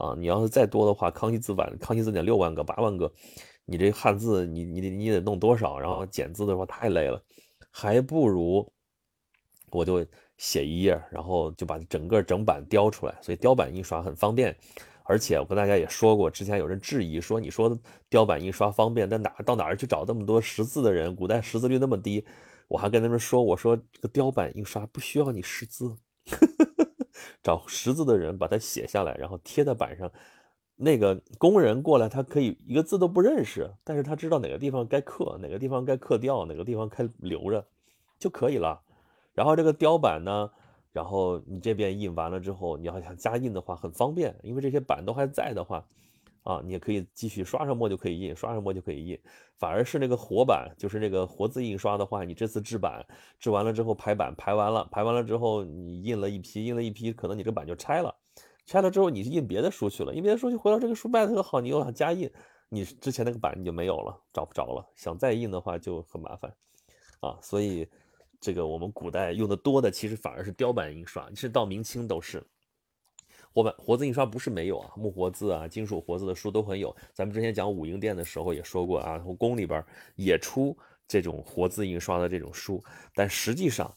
[0.03, 3.11] 啊，你要是再多的话，康熙字版、康熙字典六万个、八万个，
[3.65, 5.79] 你这汉字你你得你得弄多少？
[5.79, 7.23] 然后减字的话太累了，
[7.71, 8.69] 还不如
[9.71, 10.05] 我就
[10.39, 13.17] 写一页，然后就把整个整版雕出来。
[13.23, 14.57] 所以雕版印刷很方便，
[15.05, 17.79] 而且我跟大家也说过，之前有人质疑说，你说
[18.11, 21.15] 雕版印刷方便，但哪到哪儿去找那么多识字的人？
[21.15, 22.27] 古代识字率那么低，
[22.67, 25.97] 我还跟他们说，我说这个雕版印刷不需要你识字。
[26.27, 26.72] 呵 呵
[27.43, 30.11] 找识字的人把它写下来，然后贴在板上。
[30.77, 37.65] 那个工人过来，他可以一个字都不认识，但是他知道哪个地方该刻，哪个地方该刻掉，哪个地方该留着
[38.19, 38.83] 就可以了。
[39.33, 40.51] 然后这个雕版呢，
[40.93, 45.87] 然后你这边印完了之后，你要想加印的话很方便，因为这些板都还在的话。
[46.43, 49.19] 啊，你也可以继续刷上墨就可以印，刷上墨就可以印。
[49.59, 53.07] 反而是那个活版，就是那个活字印刷的话，你这次制版
[53.39, 58.13] 制完了之后排版排完了，排完了之后你印了一批，印了一批，可能你这版就拆了。
[58.67, 62.29] 拆了之后你是印别的书去了，印别的书去回到这个书卖的特好，你又想加印，
[62.69, 64.85] 你之前那个版你就没有了，找不着了。
[64.97, 66.53] 想再印的话就很麻烦
[67.21, 67.39] 啊。
[67.41, 67.89] 所以
[68.41, 72.45] 这个我们古代用的多的，其实反而是雕版印刷，其实到明清都是。
[73.53, 76.95] 活版活字印刷不是没有啊，木活字啊、金属活字的书都很有。
[77.13, 79.85] 咱们之前讲武英殿的时候也说过啊，从宫里边
[80.17, 82.83] 也出这种活字印刷的这种书，
[83.15, 83.95] 但实际上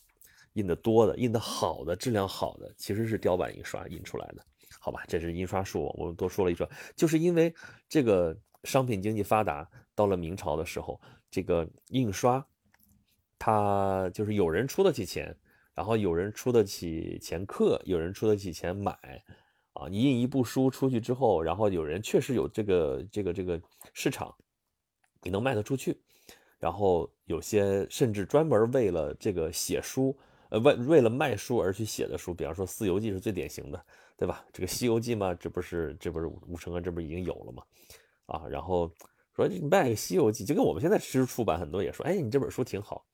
[0.53, 4.45] 印的多的、印的好的、质量好的，其实是雕版印刷印出来的，
[4.77, 5.03] 好吧？
[5.07, 7.53] 这是印刷术，我们多说了一说，就是因为
[7.87, 10.99] 这个商品经济发达，到了明朝的时候，
[11.31, 12.45] 这个印刷
[13.39, 15.33] 它就是有人出得起钱，
[15.73, 18.97] 然后有人出得起钱刻，有人出得起钱买。
[19.75, 23.61] 啊，你印一部书出去之后，然后有人确实有这个这个这个
[23.93, 24.33] 市场，
[25.21, 26.01] 你能卖得出去。
[26.57, 30.17] 然后有些甚至专门为了这个写书，
[30.49, 33.85] 呃，为为了卖书而去写的书，比方说《四游记》是最典型的，
[34.17, 34.43] 对吧？
[34.53, 37.61] 这个《西游记》嘛，这不是这不是吴承恩这不是已经有了吗？
[38.27, 38.89] 啊，然后
[39.35, 43.05] 说卖个《西游记》，就跟我们现在其实出版很多也说，哎，你这本书挺好，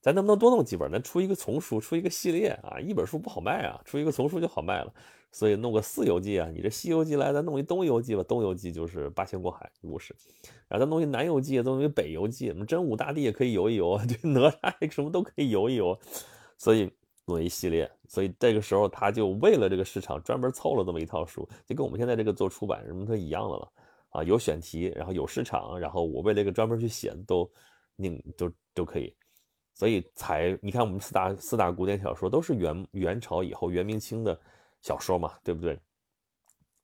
[0.00, 0.90] 咱能不能多弄几本？
[0.90, 4.92] 咱出一个丛书，出一个系列啊，一本书不好卖啊，出一个丛书就好卖了。
[5.30, 8.22] 所以弄个四游记啊，你这西游记来，咱弄一东游记吧。
[8.22, 10.16] 东游记就是八仙过海故事，
[10.66, 12.48] 然后咱弄一南游记，弄一北游记。
[12.48, 15.96] 我们真武大帝也可以游一游， 这哪吒什么都可以游一游。
[16.56, 16.90] 所以
[17.26, 23.72] 弄一系列，所以这个时候他就为了这个市场专门凑了这么一套书，就跟我们现在这个做出版什么都一样的了
[24.08, 24.24] 啊。
[24.24, 27.48] 有选题，然后有市场，然后我为这个专门去写都
[27.96, 29.14] 拧都都可以。
[29.74, 34.40] 所以才你看我们四大四大古典小说都是元元朝以后元明清的。
[34.82, 35.78] 小说嘛，对不对？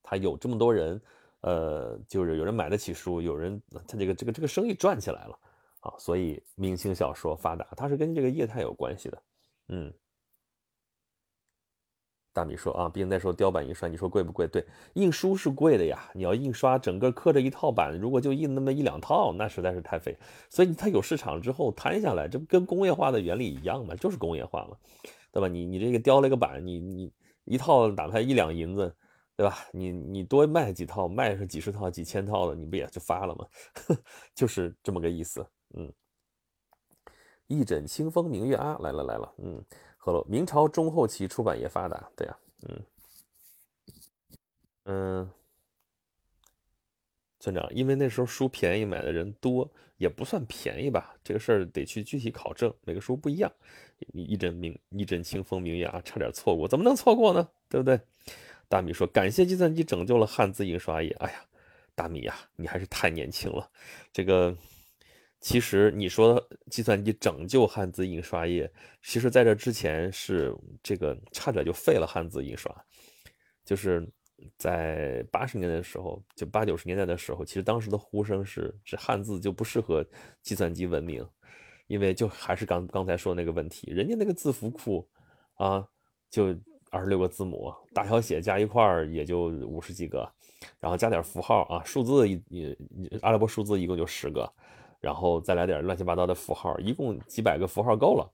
[0.02, 1.00] 他有这么多人，
[1.40, 5.38] 呃，就是有人买得起书，有人他这个这个这个生意赚起来了
[5.80, 9.22] 啊，所以明清小说发达，它是跟这个业态有关系的。
[9.68, 9.92] 嗯，
[12.34, 14.46] 大米说啊，毕竟那时候雕版印刷，你说贵不贵？
[14.46, 16.10] 对，印书是贵的呀。
[16.14, 20.16] 你要印刷整个刻着一套版，如果就印那么一两套，那实在是太费。
[20.50, 23.94] 所以它有市场之后摊下来，这不跟工业化的原理一样吗？
[23.94, 24.76] 就是工业化嘛，
[25.32, 25.48] 对吧？
[25.48, 27.12] 你你这个雕了一个版，你你
[27.44, 28.94] 一套哪怕一两银子。
[29.36, 29.66] 对吧？
[29.72, 33.44] 你你多卖几套，卖上几十套、几千套的，你不也就发了吗？
[34.32, 35.44] 就是这么个意思。
[35.76, 35.92] 嗯，
[37.48, 39.34] 一枕清风明月啊，来了来了。
[39.38, 39.60] 嗯，
[39.96, 42.38] 好了，明朝中后期出版业发达，对呀。
[42.68, 42.82] 嗯
[44.84, 45.30] 嗯，
[47.40, 51.12] 村长，因为那时候书便宜，买的人多，也不算便宜吧？
[51.24, 53.52] 这个事儿得去具体考证，每个书不一样。
[54.12, 57.48] 一枕明一枕清风明月啊，差点错过，怎么能错过呢？
[57.68, 57.98] 对不对？
[58.68, 61.44] 大米说：“感谢计算机拯救了汉字印刷业。”哎呀，
[61.94, 63.70] 大米呀，你还是太年轻了。
[64.12, 64.56] 这个，
[65.40, 68.70] 其实你说计算机拯救汉字印刷业，
[69.02, 72.74] 其实在这之前是这个差点就废了汉字印刷。
[73.64, 74.06] 就是
[74.58, 80.04] 在八十年代的时候，就八九十年代的时候，其实当时的呼声是，这汉字就不适合
[80.42, 81.26] 计算机文明，
[81.86, 85.08] 因为就还是刚刚才说那个问题，人家那个字符库
[85.54, 85.88] 啊，
[86.30, 86.54] 就。
[86.90, 90.32] 二十六个字母，大小写加一块儿也就五十几个，
[90.78, 92.40] 然后加点符号啊，数字一
[93.20, 94.48] 阿拉伯数字一共就十个，
[95.00, 98.32] 然后再来点乱七八糟的符号，一共几百个符号够了。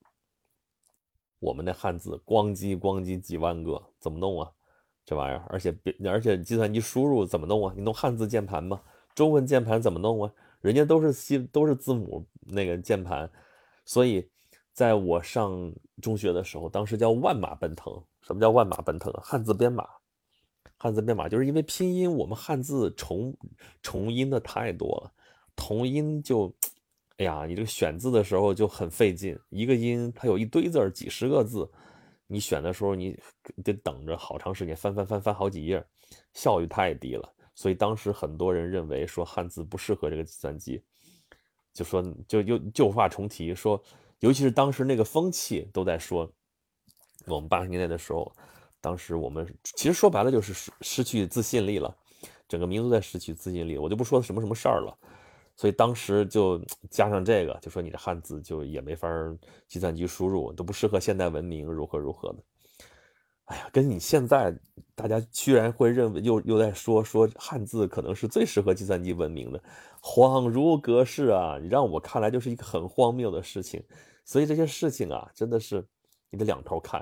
[1.39, 4.53] 我们的汉字咣叽咣叽几万个，怎么弄啊？
[5.07, 7.73] 这玩意儿，而且而且计算机输入怎么弄啊？
[7.75, 8.79] 你弄汉字键盘吗？
[9.15, 10.31] 中文键盘怎么弄啊？
[10.61, 13.31] 人家都是西都是字母那个键盘，
[13.85, 14.29] 所以
[14.73, 17.93] 在我上中学的时候，当时叫万马奔腾。
[18.23, 19.11] 什么叫万马奔腾？
[19.15, 19.89] 汉字编码，
[20.77, 23.35] 汉字编码就是因为拼音，我们汉字重
[23.83, 25.13] 重音的太多了，
[25.57, 26.55] 同音就，
[27.17, 31.69] 哎呀，你这个选字的时候就很费劲，一个音它有一堆字儿，几十个字，
[32.27, 33.19] 你选的时候你
[33.65, 35.85] 得等着好长时间，翻翻翻翻好几页，
[36.35, 37.29] 效率太低了。
[37.55, 40.81] 所以当时很多人认为说汉字不适合这个计算机，
[41.73, 43.83] 就说就又旧话重提，说
[44.19, 46.31] 尤其是当时那个风气都在说。
[47.27, 48.33] 我们八十年代的时候，
[48.81, 51.95] 当时我们其实说白了就是失失去自信力了，
[52.49, 53.77] 整个民族在失去自信力。
[53.77, 54.99] 我就不说什么什么事儿了，
[55.55, 56.59] 所以当时就
[56.91, 59.07] 加上这个，就说你的汉字就也没法
[59.69, 62.43] 计算机输入，都不适合现代文明，如何如何的。
[63.51, 64.57] 哎呀，跟你现在
[64.95, 69.63] 大家居然会认为又又在说说汉字可能是最适合计算机文明的，
[70.01, 71.59] 恍如隔世啊！
[71.61, 73.83] 你让我看来就是一个很荒谬的事情。
[74.25, 75.85] 所以这些事情啊，真的是。
[76.33, 77.01] 你得两头看，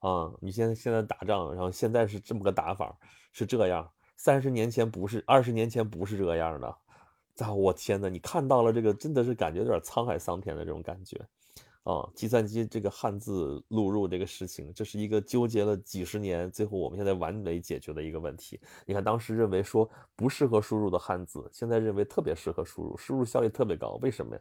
[0.00, 2.92] 啊，你现在现在打仗，然后现在是这么个打法，
[3.30, 3.88] 是这样。
[4.16, 6.66] 三十年前不是，二十年前不是这样的。
[7.38, 8.08] 啊，我天哪！
[8.08, 11.24] 你看到了这个，真的是感觉有点沧海桑田的这种感觉，
[11.84, 18.58] 啊，计算机这个汉字录入这个事情，这是一个纠结了几十年，最后我们现在完美解决的一个问题。
[18.86, 23.98] 你看，当时认为说不适合输入的汉字，现在认为特别适合输入，输入效率特别高。
[24.00, 24.40] 为什么呀？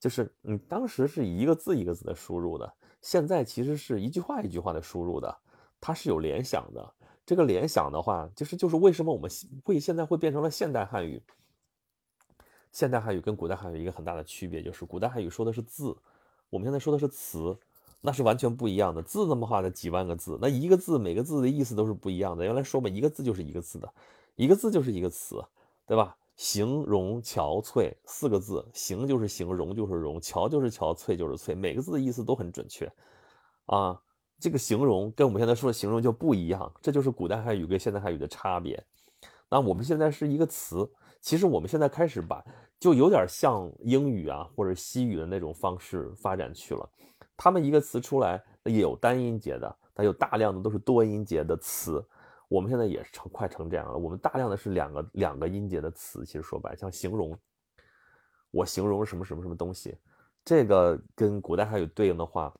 [0.00, 2.74] 就是你当时是一个字一个字的输入的。
[3.02, 5.38] 现在其实是一句话一句话的输入的，
[5.78, 6.94] 它是有联想的。
[7.26, 9.30] 这个联想的话，就是就是为什么我们
[9.62, 11.22] 会现在会变成了现代汉语？
[12.72, 15.94] 现代汉语跟古代汉语一个很大的区别就是，古代汉语说的是字，
[16.52, 17.56] 我们现在说的是词，
[18.02, 19.00] 那是完全不一样的。
[19.00, 22.44] 字那么画的几万个字，那一个字每个字的意思都是不一样的。
[22.44, 23.90] 原来说嘛，一个字就是一个字的，
[24.36, 25.42] 一个字就是一个词，
[25.86, 26.14] 对吧？
[26.36, 32.92] 形容憔悴四个字，形就是形容就是容，憔就是憔悴就是悴，每个字的意思都很准确，
[33.64, 33.98] 啊，
[34.38, 38.84] 这个形容跟我们现在说的形容就不一样，这就是古代汉语跟现代汉语的差别。
[39.48, 40.90] 那我们现在是一个词，
[41.22, 42.44] 其实我们现在开始把
[42.82, 46.90] 就有点像英语啊或者西语的那种方式发展去了，
[47.36, 52.04] 他们一个词出来也有单音节的，它有大量的都是多音节的词。
[52.48, 53.96] 我们现在也是成快成这样了。
[53.96, 57.38] 我们大量的是两个两个音节的词，其实说白，像形容，
[58.50, 59.96] 我形容什么什么什么东西，
[60.44, 62.52] 这个跟古代汉语对应的话，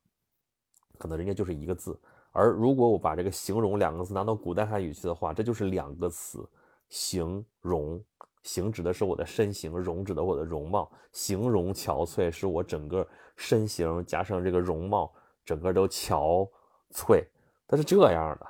[0.99, 2.01] 可能人家就是一个字。
[2.31, 6.49] 而如果我把这个形容两个字拿到古代汉语去的话，这就是两个词，
[6.89, 8.01] 形容，
[8.43, 15.13] 形指的是我的身形，容指的我的容貌，形容憔悴是我整个身形加上这个容貌，
[15.45, 16.49] 整个都憔
[16.93, 17.25] 悴，
[17.67, 18.47] 它是这样的。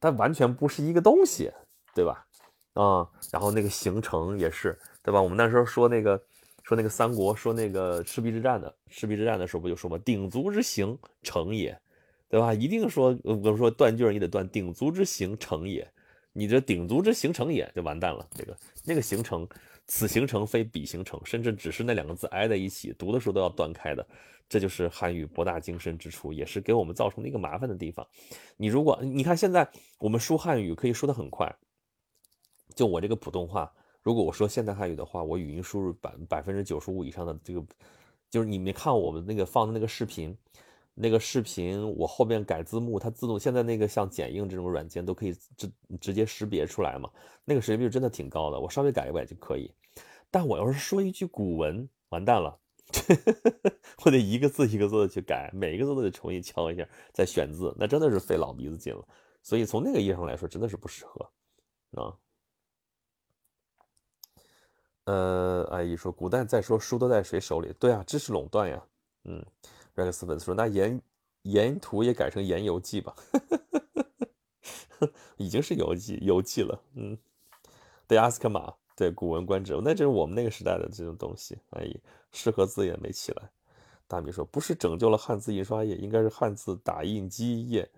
[0.00, 1.50] 它完全不是一个东西，
[1.94, 2.26] 对吧？
[2.74, 5.22] 啊，然后那个形成也是，对吧？
[5.22, 6.20] 我们那时候说那个，
[6.62, 11.80] 说那个三国，说那个赤壁之战的，赤壁之战的时候不就说吗，鼎足之形成也，
[12.28, 12.52] 对吧？
[12.52, 15.90] 一定说，我们说断句，你得断鼎足之形成也，
[16.34, 18.28] 你这鼎足之形成也就完蛋了。
[18.34, 18.54] 这个
[18.84, 19.48] 那个形成
[19.86, 24.06] 此形成非彼形成，甚至只是那两个字挨在一起，读的时候都要断开的。
[24.46, 28.06] 这就是汉语博大精深之处，也是给我们造成的一个麻烦的地方。
[28.58, 29.66] 你如果你看现在
[29.98, 31.50] 我们说汉语可以说得很快，
[32.74, 33.72] 就我这个普通话，
[34.02, 37.64] 如果我说现代汉语的话，我语音输入百百分之九十五以上的这个，
[38.28, 40.36] 就是你没看我们那个放的那个视频，
[40.94, 45.70] 那个视频我后边改字幕，它自动现在那个像剪映这种软件都可以直
[46.00, 47.10] 直接识别出来嘛，
[47.44, 49.72] 那个识别率真的挺高的，我稍微改一改就可以。
[50.30, 52.58] 但我要是说一句古文，完蛋了。
[54.04, 59.04] 我得一个字一个字的去改，每一个字都得重新敲一下，再选字，那真的是费老鼻子劲了。
[59.42, 61.30] 所以从那个意义上来说，真的是不适合
[61.92, 62.14] 啊。
[65.06, 67.72] 呃，阿姨说，古代再说书都在谁手里？
[67.78, 68.82] 对啊，知识垄断呀。
[69.24, 69.44] 嗯
[69.94, 71.00] ，Rex 粉丝说，那沿
[71.42, 73.14] 沿途也改成沿游记吧。
[75.36, 76.80] 已经是游记游记了。
[76.94, 77.18] 嗯，
[78.06, 78.72] 对，阿斯克马。
[78.96, 81.58] 对，《古文观止》，那就是我们那个时代的这种东西。
[81.70, 81.84] 哎，
[82.30, 83.50] 适合字也没起来。
[84.06, 87.90] 大米说，不是拯救了汉字印刷业，应该是汉字打印机业。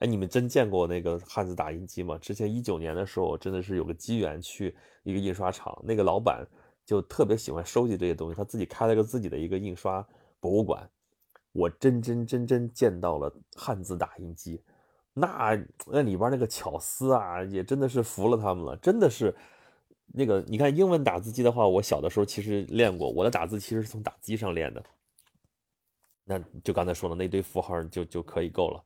[0.00, 2.18] 哎，你们真见过那个汉字打印机吗？
[2.18, 4.74] 之前一九年的时候，真的是有个机缘去
[5.04, 6.44] 一个印刷厂，那个老板
[6.84, 10.04] 就特别喜欢收集这些东西，他自己开了个自己的一个印刷
[10.40, 10.90] 博物馆。
[11.52, 14.62] 我真真真真见到了汉字打印机，
[15.12, 19.34] 那那里边那个巧思啊，也真的是服了他们了，真的是。
[20.12, 24.82] 那个，你看英文打字机的话，我小的时候其实练过，我的打字其实是从打机上练的。
[26.24, 28.82] 那就刚才说的那堆符号就就可以够了。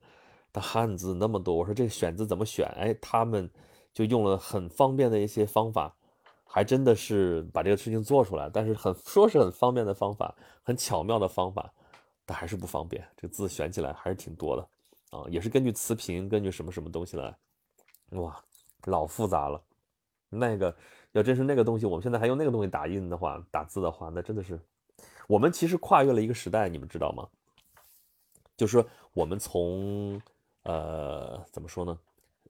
[0.53, 2.67] 但汉字那么多，我说这选字怎么选？
[2.77, 3.51] 哎，他们
[3.95, 5.97] 就用了很方便的一些方法，
[6.45, 8.51] 还真的是把这个事情做出来。
[8.53, 11.73] 但是很说是很方便的方法，很巧妙的方法，
[12.25, 13.07] 但还是不方便。
[13.16, 17.37] 这个字选起来还是挺多的啊，也是根据词频，根据什么什么东西来，
[18.11, 18.43] 哇，
[18.85, 19.62] 老复杂了，
[20.29, 20.75] 那个。
[21.14, 24.59] 要真是那个东西，我们现在还用那个东西打印的话，打字的话，那真的是，
[25.29, 27.29] 我们其实跨越了一个时代，你们知道吗？
[28.57, 30.20] 就是说，我们从
[30.64, 31.97] 呃怎么说呢，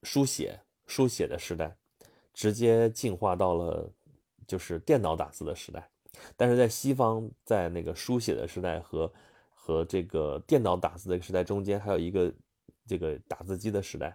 [0.03, 1.77] 书写书写的时代，
[2.33, 3.87] 直接进化到了
[4.47, 5.87] 就是电脑打字的时代。
[6.35, 9.12] 但是在西方，在那个书写的时代和
[9.65, 12.31] 和这个电脑打字的时代中间，还有一个
[12.87, 14.15] 这个打字机的时代。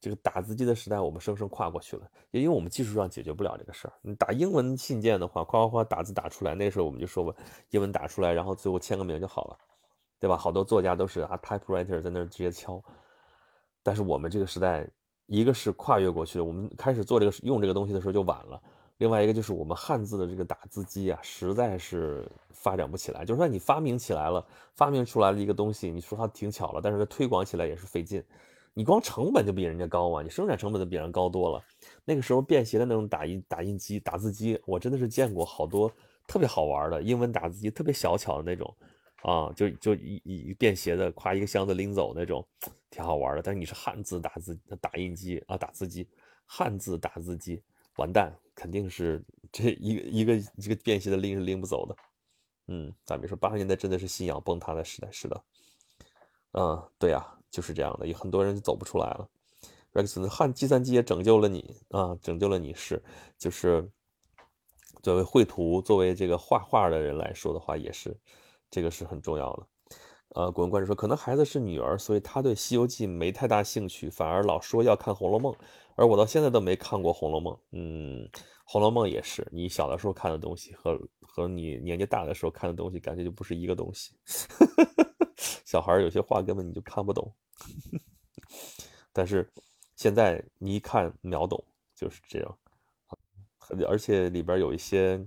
[0.00, 3.94] 这个打字机的时代，我们生生跨过去了，也因为我们技术上解决不了这个事儿。
[4.02, 7.32] 你打英文信件的话，夸夸夸打字打出来，那时候我们就说吧，
[7.70, 9.58] 英文打出来，然后最后签个名就好了，
[10.18, 10.36] 对吧？
[10.36, 12.82] 好多作家都是啊，typewriter 在那儿直接敲。
[13.84, 14.84] 但是我们这个时代，
[15.26, 18.60] 一个是跨越过去的，我们开始做这个用这个东西的时候就晚了；
[19.02, 23.24] 另外一个就是我们汉字的这个打字机啊，实在是发展不起来。
[23.24, 24.46] 就是说你发明起来了，
[24.76, 28.22] 发明出来了一个东西，你说它挺巧了，但是它推广起来也是费劲。
[28.74, 31.60] 你光成本就比人家高啊，你生产成本都比人高多了。
[32.04, 35.90] 那个时候便携的那种打印打印机、打字机，我真的是见过好多
[36.28, 38.72] 特别好玩的英文打字机，特别小巧的那种，
[39.22, 42.46] 啊，就就一一便携的，挎一个箱子拎走那种，
[42.88, 43.42] 挺好玩的。
[43.42, 46.08] 但是你是汉字打字打印机啊，打字机，
[46.46, 47.60] 汉字打字机，
[47.96, 51.96] 完蛋，肯定是这一个一个一个便携的拎是拎不走的。
[52.68, 55.44] 嗯，咱别说八十年代真的是信仰崩塌的时代，是的，
[56.52, 57.26] 嗯，对呀。
[57.52, 59.28] 就是这样的，有很多人就走不出来了。
[59.92, 63.02] Rex，汉计算机也拯救了你啊，拯救了你是，
[63.36, 63.86] 就是
[65.02, 68.16] 作为绘图、作为这个画画的人来说的话，也是
[68.70, 69.66] 这个是很重要的。
[70.30, 75.52] 呃，古文观止说，可能孩子是女儿，所以他对《西游记》没太大兴趣，反而老说要看《红楼梦》，
[75.96, 77.54] 而我到现在都没看过《红楼梦》。
[77.72, 78.24] 嗯，
[78.64, 84.12] 《红楼梦》也是你小的时候看的东西，和和你年纪大的时候看的东西，感觉就不是一个东西。
[85.64, 87.32] 小孩有些话根本你就看不懂，
[89.12, 89.50] 但是
[89.96, 91.62] 现在你一看秒懂，
[91.94, 92.58] 就是这样。
[93.88, 95.18] 而且里边有一些，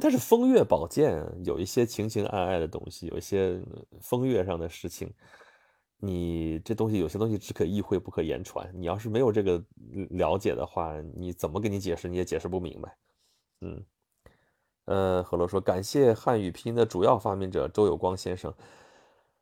[0.00, 3.62] 它是风月宝鉴，有一些情情爱爱的东西，有一些
[4.00, 5.12] 风月上的事情。
[5.98, 9.62] 你这东西有些东西只可意会不可言传，你要是没有这个
[10.10, 12.96] 了解的话，你怎么给你解释你也解释不明白。
[13.62, 13.84] 嗯，
[14.84, 18.52] 呃，何乐说感谢汉语拼音的主要发明者周有光先生。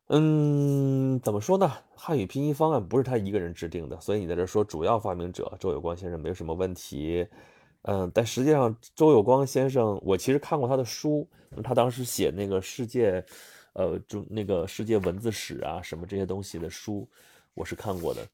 [0.09, 1.71] 嗯，怎么说呢？
[1.97, 7.27] 汉语拼音方案不是他一个人制定的，所以你在这说主要发明者周有光先生没有什么问题。
[7.83, 11.29] 嗯，但实际上周有光先生，我其实看过他的书，
[11.63, 13.25] 他当时写那个世界，
[13.75, 17.09] 呃，就那个世界文字史啊，什么这些东西的书，
[17.55, 18.27] 我是看过的。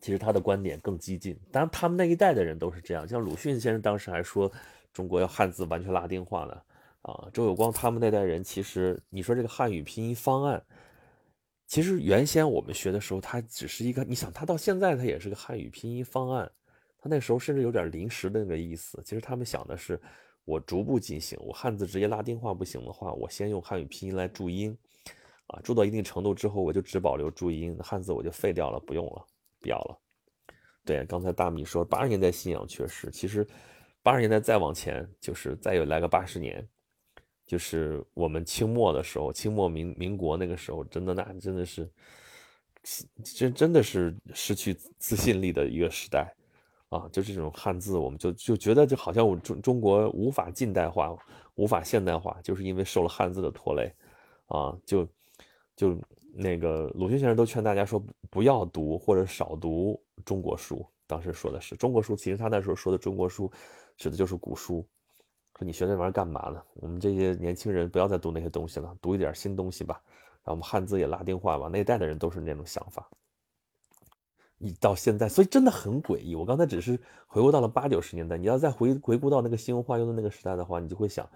[0.00, 4.50] 其实他的观点更激进，当然他们那一代的人都是这样，像鲁迅先生当时还说
[4.92, 6.62] 中国要汉字完全拉丁化呢。
[7.02, 10.62] 啊，周有光他们那代人，其实你说这个汉语拼音方案，
[11.66, 16.50] 其实原先我们学的时候，它只是一个，你想，它到现在它也是个汉语拼音方案，
[16.98, 19.00] 他那时候甚至有点临时的那个意思。
[19.04, 19.98] 其实他们想的是，
[20.48, 24.74] 我逐步进行，我汉字直接拉丁化不行的话，我先用汉语拼音来注音，
[25.48, 29.26] 啊，注到一定程度之后，我就只保留注音，汉字我就废掉了，不用了，
[29.60, 30.00] 不要了。
[30.86, 33.46] 对，刚才大米说八十年代信仰缺失，其实
[34.02, 36.66] 八十年代再往前，就是再有来个八十年。
[37.44, 41.90] 就是我们清末的时候，清末民民国那个时候，真的那真的是，
[43.22, 46.34] 真真的是失去自信力的一个时代，
[46.88, 51.16] 啊，就这种汉字，我们就就觉得就好像我中中国无法近代化，
[51.54, 53.92] 无法现代化，就是因为受了汉字的拖累，
[54.46, 55.06] 啊，就
[55.76, 55.98] 就
[56.32, 63.50] 那个鲁迅先生都劝大家说不要读或者少读中国书，当时说的是中国书，其实他那时候说的中国书，
[63.96, 64.86] 指的就是古书。
[65.58, 66.62] 说你学那玩意儿干嘛呢？
[66.74, 70.00] 我们这些年轻人不要再读那些东西了，读一点新东西吧。
[70.44, 71.68] 然后我们汉字也拉丁化吧。
[71.70, 73.10] 那一代的人都是那种想法。
[74.58, 76.34] 你到现在，所以真的很诡异。
[76.34, 81.28] 我刚才只是回顾到了八九十年代，你要再回回顾到那个新文化用的那个时代的话，你就会想，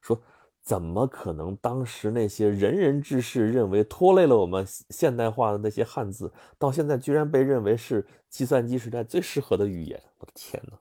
[0.00, 0.20] 说
[0.62, 10.02] 怎么可能当时那些仁人志士认为拖累了我们现代化的那些汉字，到现在居然被认为是计算机时代最适合的语言？
[10.18, 10.78] 我的天哪，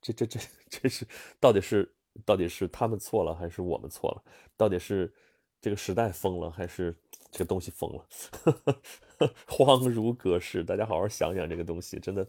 [0.00, 1.06] 这这这这是
[1.38, 1.92] 到底是？
[2.26, 4.22] 到底是他们错了还是我们错了？
[4.54, 5.10] 到底是
[5.62, 6.94] 这个时代疯了还是
[7.32, 8.06] 这个东西疯了？
[9.48, 12.22] 恍如隔世，大家好好想想这个东西，真的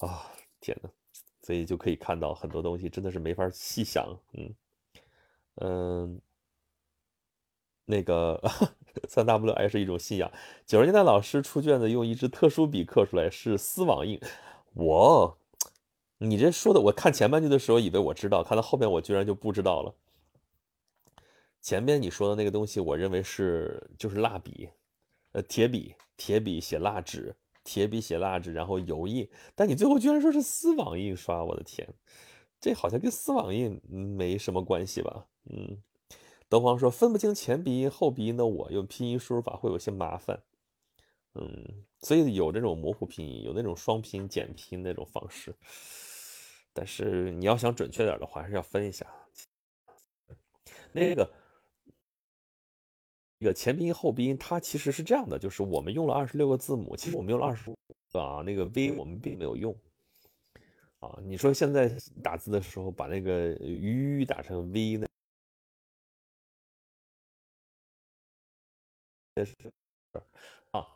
[0.00, 0.90] 啊，天呐，
[1.42, 4.06] 所以就可以看到很多东西真的是没法细想。
[4.34, 4.54] 嗯
[5.56, 6.20] 嗯，
[7.86, 8.38] 那个
[9.08, 10.30] 三 W 还是一种信仰。
[10.66, 14.20] 九十年代老师出卷子用一支特殊笔刻出来是丝网印，
[14.74, 15.38] 我。
[16.18, 19.94] 你这说的，我看前半句的时候以为我知道，看到后边我居然就不知道了。
[21.60, 24.70] 前面你说的那个东西，我认为是就是蜡笔，
[25.32, 27.34] 呃，铁笔，铁笔写蜡纸，
[27.64, 29.28] 铁笔写蜡纸，然后油印。
[29.54, 31.86] 但你最后居然说是丝网印刷，我的天，
[32.60, 35.26] 这好像跟丝网印没什么关系吧？
[35.50, 35.82] 嗯，
[36.48, 40.42] 德皇说分不清前鼻音后鼻音的我用拼音输入法会有些麻烦。
[41.34, 45.54] 嗯，所以有这种模糊拼音，有那种双拼、简拼那种方式。
[46.72, 49.06] 但是你要想准确点的话，还是要分一下。
[50.92, 51.30] 那个，
[53.40, 57.74] 一个前鼻音后鼻音，它其实是这样的，就是我们用了二十六个字母，其实我们用了二十五
[58.12, 59.74] 个啊，那个 V 我们并没有用
[60.98, 61.18] 啊。
[61.22, 61.90] 你说现在
[62.22, 65.06] 打字的时候把那个 U 打成 V 呢？
[70.72, 70.86] 啊，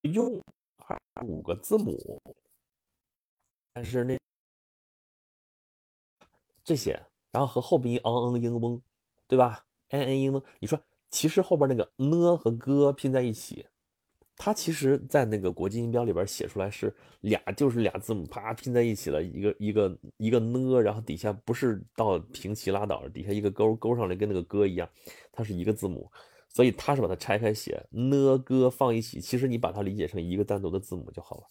[0.00, 0.42] 用
[0.78, 2.20] 二五个字母，
[3.72, 4.18] 但是那。
[6.64, 7.00] 这些，
[7.32, 8.80] 然后和后鼻音昂嗯英嗡，
[9.26, 10.80] 对吧？n n 英嗡，你说
[11.12, 13.64] 其实后边那个呢和哥拼在一起，
[14.36, 24.88] 它其实在那个国际音标里边写出来是俩，就是俩字母啪拼在一起了，一个一个一个呢，然后底下不是到平齐拉倒，底下一个勾勾上来跟那个哥一样，
[25.30, 26.10] 它是一个字母，
[26.48, 31.44] 所以它是把它拆开写呢哥放一起，其实你把它理解成一个单独的字母就好了。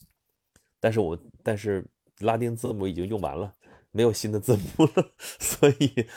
[0.79, 1.87] 但是我但是
[2.19, 3.55] 拉丁字母已经用完了。
[3.93, 6.07] 没有新的字母了， 所以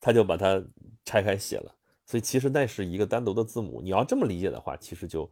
[0.00, 0.60] 他就把它
[1.04, 1.72] 拆开写了。
[2.10, 3.80] 所以其实那是一个单独的字母。
[3.80, 5.30] 你要这么理解的话，其实就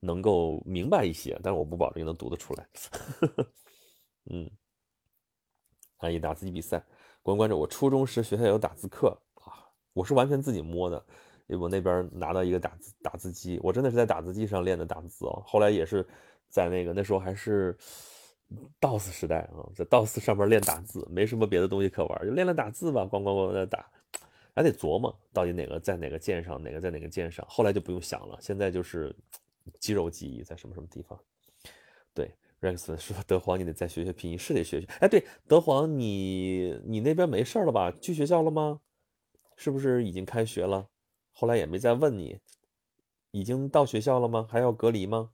[0.00, 1.38] 能够明白一些。
[1.40, 2.68] 但是我不保证能读得出来。
[4.28, 4.50] 嗯，
[5.98, 6.84] 啊，一打字机比赛，
[7.22, 7.56] 关关着。
[7.56, 11.06] 我初中时学校有打字课啊，我是完全自己摸的，
[11.46, 15.40] 我那边拿到一个打字打字机，我真的是在打字机上练的打字哦。
[15.46, 16.04] 后来也是
[16.48, 17.78] 在那个那时候还是。
[18.80, 23.90] DOS 时代啊，在 DOS 上面练打字，没什么别的东西可玩，就练练打字吧，咣咣咣在打，
[24.56, 27.46] 还得琢磨到底哪个在哪个键上，哪个在哪个键上。
[27.46, 29.14] 后来就不用想了，现在就是
[29.78, 31.20] 肌肉记忆在什么什么地方。
[32.14, 34.86] 对，Rex 说 德皇，你得再学学拼音，是得学学。
[35.00, 37.92] 哎，对，德皇，你你那边没事了吧？
[38.00, 38.80] 去学校了吗？
[39.56, 40.88] 是不是已经开学了？
[41.32, 42.40] 后来也没再问你，
[43.32, 44.48] 已经到学校了吗？
[44.50, 45.30] 还要隔离吗？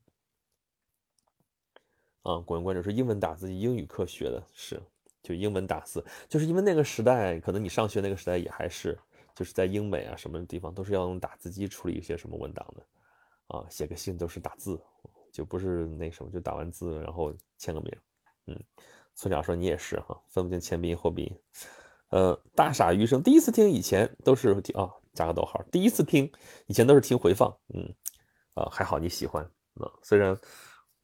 [2.23, 4.83] 啊，观众观众说英文打字英语课学的是，
[5.23, 8.99] 就英文打字，就是因为那个时代，可能你上学那个时代也还是，
[9.35, 12.87] 就是在英美啊什么地方都是要用打字机处理一些什么文档的，
[13.49, 14.81] 啊，写个信都是打字，
[15.33, 17.93] 就不是那什么，就打完字然后签个名。
[18.47, 18.65] 嗯，
[19.15, 21.39] 村长说你也是哈，分不清前鼻音后鼻音。
[22.11, 26.31] 呃，大傻余生第一次听，以前都是听啊，加个逗号，第一次听，
[26.67, 27.57] 以前都是听回放。
[27.75, 27.95] 嗯，
[28.55, 30.39] 啊，还好你喜欢啊，虽然。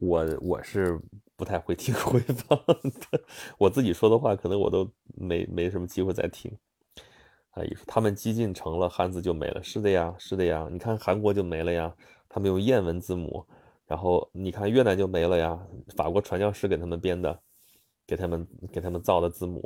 [0.00, 0.96] 我我是
[1.34, 3.20] 不太会听回放的，
[3.58, 6.56] 我自己说的话可能我都没没什么机会再听。
[7.86, 10.68] 他们激进成了汉字就没了，是的呀，是的呀。
[10.70, 11.94] 你看韩国就没了呀，
[12.28, 13.44] 他们用谚文字母，
[13.86, 15.58] 然后你看越南就没了呀，
[15.96, 17.38] 法国传教士给他们编的，
[18.06, 19.62] 给他们给他们造的字母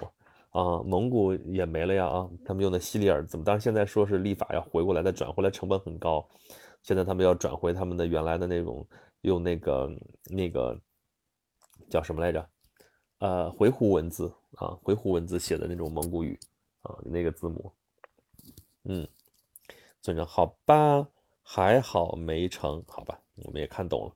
[0.50, 6.26] 啊，蒙古也没了呀啊，他们用的西里尔字母，当然现在说是立法要回过来，再转回来成本很高，
[6.82, 8.86] 现在他们要转回他们的原来的那种
[9.22, 9.90] 用那个
[10.28, 10.78] 那个
[11.88, 12.48] 叫什么来着？
[13.18, 16.36] 呃，回鹘文字啊，回鹘文字写的那种蒙古语
[16.82, 17.72] 啊，那个字母，
[18.84, 19.06] 嗯，
[20.00, 21.08] 村长好吧，
[21.42, 24.14] 还好没成，好吧，我们也看懂了。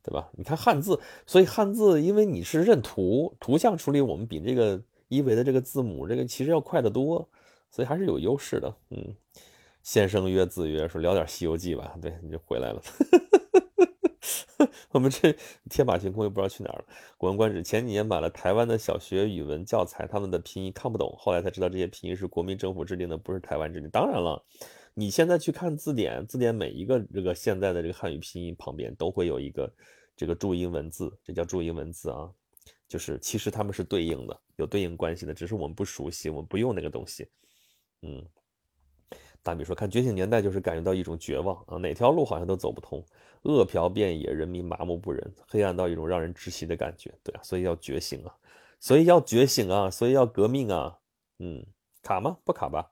[0.00, 0.30] 对吧？
[0.32, 7.28] 你看汉字，所以汉字，因为你是认图图像处理，我们比这个一维的这个字母，这个其实要快得多，
[7.70, 8.74] 所以还是有优势的。
[8.88, 9.14] 嗯，
[9.82, 12.80] 先生曰，字曰说聊点《西游记》吧，对，你就回来了。
[14.90, 15.34] 我们这
[15.70, 16.84] 天马行空又不知道去哪儿了。
[17.16, 23.88] 《古文观止》前几年买了台湾的小学语文教材，他们的拼音看不懂，后来才知道这些拼音是国民政府制定的，不是台湾制定。
[23.90, 24.44] 当然了，
[24.94, 29.72] 你现在去看字典，字典每一个这个现在的这个汉语拼音旁边都会有一个。
[30.16, 32.28] 这个注音文字，这叫注音文字啊，
[32.88, 37.28] 就是其实他们是对应的，有对应关系的，只是我们不熟悉，我们不用那个东西。
[38.02, 38.26] 嗯，
[39.44, 43.00] 大米说看《觉醒年代》就是感觉到一种绝望啊，哪条路好像都走不通，
[43.42, 47.12] 饿殍遍野，人民麻木不仁，黑暗到一种让人窒息的感觉。
[47.22, 48.34] 对啊，所以要觉醒啊，
[48.80, 50.98] 所以要觉醒啊，所以要革命啊。
[51.38, 51.64] 嗯，
[52.02, 52.36] 卡吗？
[52.44, 52.90] 不卡吧？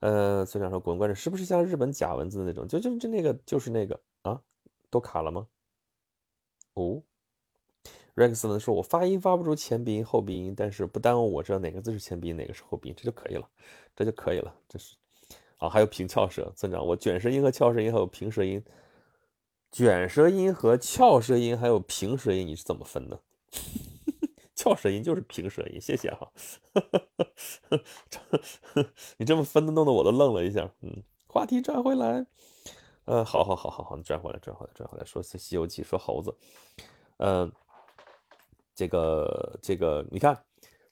[0.00, 2.66] 呃，村长说《滚滚是不是像日本假文字的那种？
[2.66, 4.40] 就就就那个就是那个啊，
[4.90, 5.46] 都卡了吗？
[6.74, 7.02] 哦
[8.14, 13.48] ，Rex 呢说：“我发音发不出前鼻音、后鼻音，但是不耽误我知道哪个字是前鼻音，哪个是后鼻音，这就可以了，
[13.94, 14.54] 这就可以了。
[14.68, 14.96] 这是
[15.58, 18.62] 啊，还有平翘舌，村长，我卷舌音和翘舌音还有平舌音，
[19.72, 23.18] 卷舌音和翘舌音还有平舌音，你是怎么分的？
[24.54, 26.30] 翘舌音就是平舌音，谢谢哈。
[29.16, 30.70] 你这么分的，弄得我都愣了一下。
[30.82, 32.26] 嗯，话题转回来。”
[33.06, 36.32] 嗯，好，好，好，好，好，转回来，转回来，转回来，说《西西游记》，说猴子，
[37.16, 37.50] 嗯，
[38.76, 40.40] 这个，这个，你看，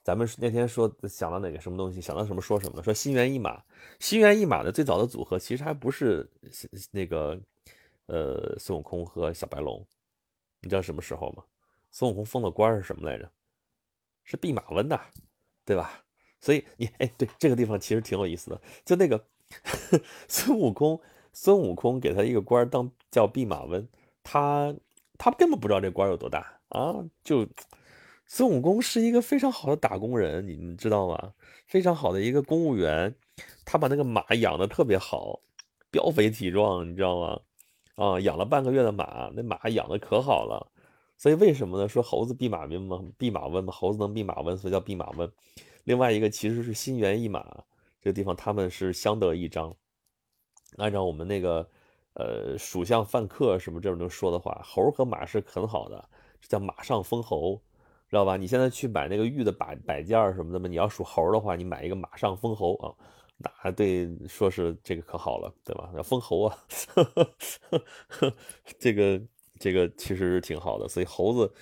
[0.03, 3.63] 咱们那天说想到哪个什么东西，想到什么说什么，说心猿意马，
[3.99, 6.29] 心猿意马的最早的组合其实还不是
[6.91, 7.39] 那个，
[8.11, 9.87] 呃，孙悟空和小白龙，
[10.59, 11.43] 你知道什么时候吗？
[11.91, 13.31] 孙悟空封的官是什么来着？
[14.25, 14.99] 是弼马温呐，
[15.63, 16.03] 对吧？
[16.41, 19.25] 所以你，哎，对，这个地方其实挺有意思的，就那个
[20.27, 21.01] 孙悟空。
[21.33, 23.87] 孙悟空给他一个官当叫弼马温，
[24.21, 24.75] 他
[25.17, 26.95] 他根本不知道这官有多大啊！
[27.23, 27.47] 就
[28.25, 31.33] 孙悟空是一个非常好的打工人，你们知道吗？
[31.67, 33.15] 非常好的一个公务员，
[33.63, 35.39] 他把那个马养的特别好，
[35.89, 37.39] 膘肥体壮，你知道吗？
[38.01, 40.71] 啊，养了半个月的马，那马养的可好了。
[41.17, 41.87] 所以为什么呢？
[41.87, 45.31] 说猴子弼马温嘛，弼马温嘛，猴子能弼马温，所以叫弼马温。
[45.83, 47.45] 另外一个其实是心猿意马，
[48.01, 49.71] 这个地方他们是相得益彰。
[50.77, 51.69] 按照我们那个，
[52.13, 56.09] 呃，属相犯克什么这种说的话，猴和马是很好的，
[56.41, 57.61] 这叫马上封侯，
[58.09, 58.35] 知道吧？
[58.35, 62.95] 你现在去买那个玉的摆摆件什么的嘛，你要属猴的话，你买一个马上封侯啊，
[63.63, 65.89] 那对，说是这个可好了，对吧？
[65.95, 66.57] 要封侯啊，
[66.93, 67.35] 呵呵
[68.07, 68.33] 呵
[68.79, 69.21] 这个
[69.59, 71.53] 这个其实挺好的，所以猴子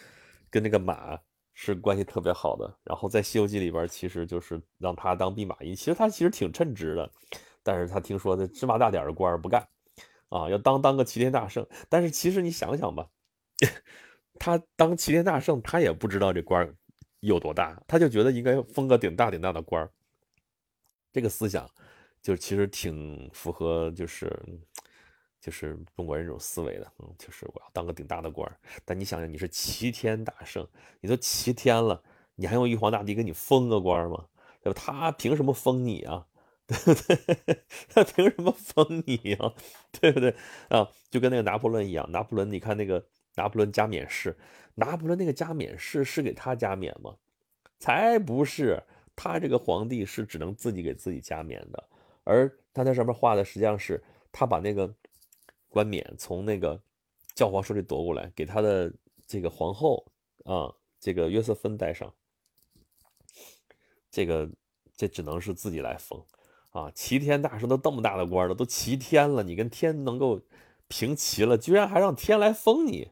[0.50, 1.20] 跟那个马
[1.54, 2.74] 是关系特别好的。
[2.84, 7.12] 然后在《西游记》里边，其实就是让他当弼马温，其实他其实挺称职的。
[7.62, 9.68] 但是他听说这芝麻大点的官不干，
[10.30, 11.68] 啊，要当当个齐天大圣。
[11.90, 13.08] 但是其实你想想吧，
[14.40, 16.74] 他当齐天大圣，他也不知道这官
[17.20, 19.92] 有多大，他就觉得应该封个顶大顶大的官儿。
[21.12, 21.70] 这个思想
[22.22, 24.32] 就其实挺符合，就是
[25.40, 28.50] 就是中国人这种思维的，嗯，就是我要当个顶大的官。
[28.86, 30.68] 但你想想，你是齐天大圣，
[31.02, 32.04] 你都齐天了，
[32.36, 34.26] 你还用玉皇大帝给你封个官吗？
[34.62, 34.82] 对吧？
[34.82, 36.28] 他凭什么封你啊？
[36.68, 37.64] 对不对？
[37.88, 39.54] 他凭什么封你啊？
[40.00, 40.36] 对不对
[40.68, 40.90] 啊？
[41.10, 43.04] 就跟那个拿破仑一样，拿破仑，你看那个
[43.36, 44.38] 拿破仑加冕式，
[44.76, 47.16] 拿破仑那个加冕式是给他加冕吗？
[47.80, 48.84] 才不是，
[49.22, 51.90] 他这个皇帝是只能自己给自己加冕的，
[52.24, 54.02] 而他在上面画的实际上是
[54.32, 54.90] 他把那个
[55.68, 56.82] 冠冕从那个
[57.36, 58.90] 教皇手里夺过来，给他的
[59.28, 60.06] 这个皇后
[60.46, 62.14] 啊，这个约瑟芬戴上，
[64.10, 64.50] 这个
[64.96, 66.24] 这只能是自己来封。
[66.70, 70.40] 啊，齐天大圣都这么大的官了，都齐天了，你跟天能够
[70.88, 73.10] 平齐了，居然还让天来封你，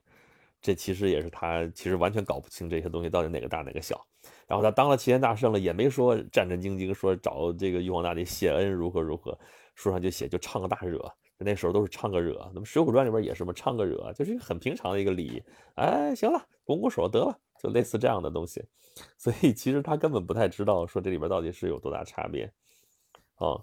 [0.62, 4.08] 这其实也是他其实完全搞不清这些东西到底哪个大哪个小。
[4.48, 9.38] 然后他当了齐天大圣了，也没说战战兢兢说找这个玉皇大帝谢恩如何如何，
[9.76, 11.00] 书上就写就唱个大热，
[11.38, 12.34] 那时候都是唱个热。
[12.54, 15.44] 那么《水浒传》里边也是嘛，唱个热，就是一个很平常的一个礼仪。
[15.76, 18.64] 哎，行了，拱拱手得了，就类似这样的东西。
[19.18, 22.52] 所以其实他根本不太知道说这里边到底是有多大差别。
[23.36, 23.62] 啊，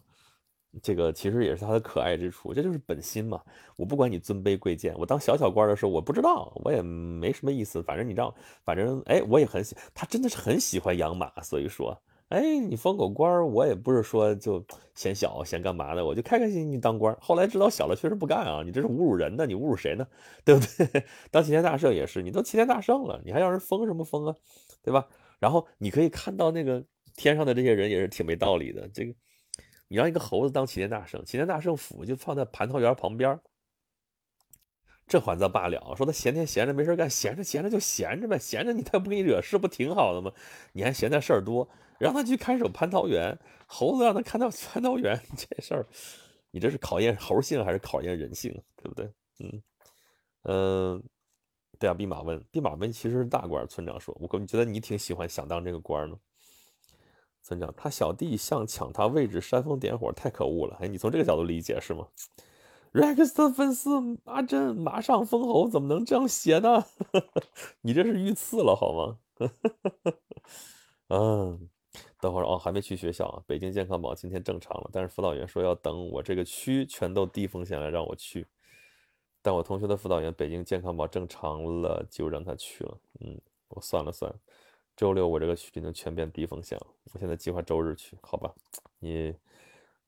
[0.83, 3.41] 这个其实也是他的可爱之处，这就是本心嘛。
[3.77, 7.83] 我不管你尊卑贵贱，我当小小官的时候，我不知道，我也没什么意思。
[7.83, 8.33] 反正你让，
[8.64, 14.64] 反正哎，我也很喜，他真的是很喜欢养马，所以说，哎，你封狗官，我也不是说就
[14.95, 17.16] 嫌小嫌干嘛的，我就开开心心当官。
[17.20, 20.07] 后来知道小了确实不干啊，你这是侮辱人的，你侮辱谁呢？
[20.45, 21.05] 对不对？
[21.31, 24.35] 当齐天大圣也是，你都齐天大圣了，你还让人封什么封啊？
[24.83, 25.07] 对吧？
[25.39, 26.83] 然后你可以看到那个
[27.16, 29.14] 天上的这些人也是挺没道理的，这个。
[29.89, 33.39] 你让一个猴子当齐天大圣，齐天大圣府就放在蟠桃园旁边
[35.07, 35.95] 这还则罢了。
[35.97, 40.32] 说他闲天闲着没事干，闲着闲着就闲着呗，闲着你他不给你惹事，不挺好的吗？
[40.72, 41.68] 你还嫌他事儿多，
[41.99, 45.87] 让他去看守蟠桃园，猴子让他看到蟠桃园 这事儿，
[46.51, 49.12] 你这是考验猴性还是考验人性，对不对？
[49.41, 49.62] 嗯
[50.45, 51.03] 嗯，
[51.78, 53.66] 对啊，弼马温，弼马温其实是大官。
[53.68, 56.16] 村长说，我你觉得你挺喜欢想当这个官呢？
[57.45, 60.78] 村长，他小弟想抢他位置煽风点火，太可恶了！
[60.80, 62.09] 哎，你从这个角度理解是吗？
[62.95, 63.90] Rex 的粉丝
[64.24, 66.86] 阿珍马上封侯，怎么能这样写呢？
[67.82, 69.18] 你这是遇刺了好吗？
[71.11, 71.68] 嗯，
[72.18, 73.42] 等会儿哦，还没去学校啊。
[73.47, 78.47] 北京健康宝今天正常了，但是辅导员说要等我这个区全都低风险了让我去。
[79.42, 82.99] 但我同学的辅导员北京健康宝正常了，就让他去了。
[83.20, 83.38] 嗯，
[83.68, 84.34] 我算了算。
[84.97, 88.55] 周六我这个区已经全变低风险了，我现在计划周日去，好吧？
[89.01, 89.34] 你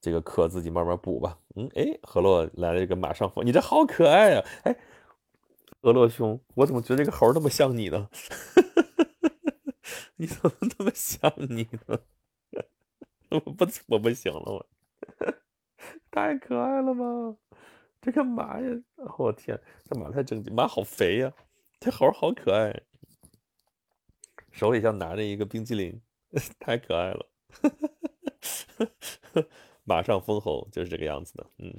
[0.01, 1.37] 这个课自己慢慢补吧。
[1.57, 4.45] 嗯，哎，何洛来了一个马上疯，你这好可爱呀！
[4.62, 4.76] 哎，
[5.82, 8.09] 何洛兄，我怎么觉得这个猴那么像你呢？
[10.16, 11.99] 你怎么那么像你呢？
[13.30, 14.66] 我不，我不行了，我
[16.12, 17.37] 太可爱了吧！
[18.01, 18.68] 这个马呀，
[19.18, 21.32] 我天，这马太正经，马好肥呀，
[21.80, 22.82] 这猴好可爱。
[24.57, 26.01] 手里像拿着一个冰激凌，
[26.59, 27.27] 太可爱了。
[29.85, 31.47] 马上封侯就是这个样子的。
[31.59, 31.79] 嗯，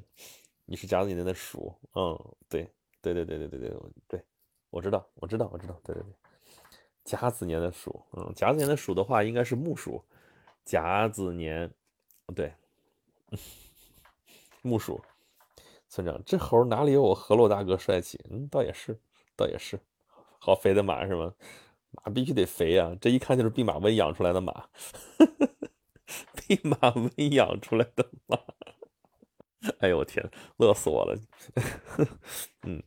[0.66, 1.74] 你是甲子年的鼠。
[1.96, 2.16] 嗯，
[2.48, 2.72] 对，
[3.02, 3.72] 对对对对对对
[4.08, 4.24] 对，
[4.70, 5.74] 我知道，我知道，我知道。
[5.84, 6.14] 对对对，
[7.04, 8.00] 甲子年的鼠。
[8.12, 10.06] 嗯，甲子年的鼠的话应该是木鼠。
[10.64, 11.74] 甲子年，
[12.36, 12.54] 对，
[14.62, 15.02] 木鼠。
[15.90, 18.24] 村长，这猴哪里有我河洛大哥帅气？
[18.30, 19.00] 嗯，倒也是，
[19.36, 19.80] 倒也是，
[20.38, 21.34] 好肥的马是吗？
[22.04, 22.96] 马必须得肥啊！
[23.02, 24.68] 这一看就是弼马温养出来的马，
[26.36, 28.40] 弼马温养出来的马。
[29.80, 30.24] 哎呦我天，
[30.58, 31.18] 乐死我了！
[32.64, 32.82] 嗯，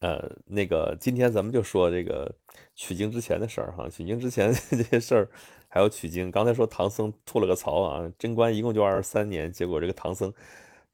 [0.00, 2.34] 呃，那个今天咱们就说这个
[2.74, 5.28] 取经之前的事儿哈，取经之前这些事儿，
[5.68, 6.30] 还有取经。
[6.30, 10.32] 刚才说唐僧吐了个槽啊，贞观一共就二十三年，结果这个唐僧。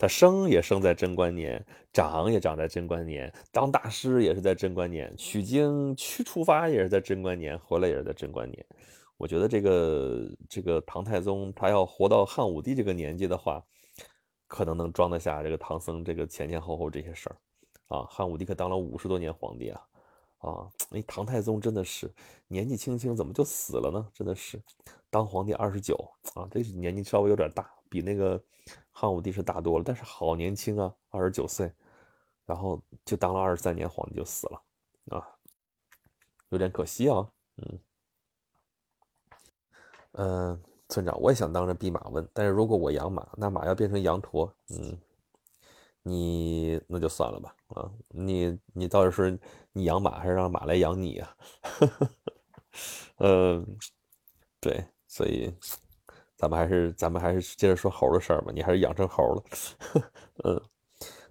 [0.03, 8.67] 他生也生在贞观年，长也长在贞观年，当大师也是在贞观年，取经去出发也是在贞观年，回来也是在贞观年。
[9.17, 13.65] 我觉得这个这个唐太宗他要活到汉武帝这个年纪的话，
[14.49, 17.37] 可能能装得下这个唐僧这个前前后后这些事儿
[17.87, 18.05] 啊。
[18.11, 19.81] 汉武帝可当了五十多年皇帝啊
[20.39, 20.69] 啊！
[20.91, 22.13] 哎，唐太宗真的是
[22.49, 24.05] 年纪轻轻怎么就死了呢？
[24.13, 24.61] 真的是
[25.11, 25.95] 当皇帝二十九
[26.35, 28.43] 啊，这是年纪稍微有点大，比那个。
[28.95, 31.73] 汉武帝是大多了，但是好年轻啊，二十九岁，
[32.45, 34.63] 然后就当了二十三年皇帝就死了
[35.17, 35.27] 啊，
[36.51, 37.27] 有点可惜啊。
[37.57, 37.81] 嗯
[40.13, 44.97] 嗯，村长，我也想当着弼马温，但是如果我养马，那马要变成羊驼，嗯，
[46.03, 49.37] 你那就算了吧啊，你你到底是
[49.73, 51.37] 你养马还是让马来养你啊？
[53.17, 53.67] 嗯，
[54.61, 55.53] 对，所以。
[56.43, 58.51] 咱们还是咱们还是接着说猴的事儿吧。
[58.53, 59.43] 你还是养成猴了。
[60.43, 60.61] 嗯，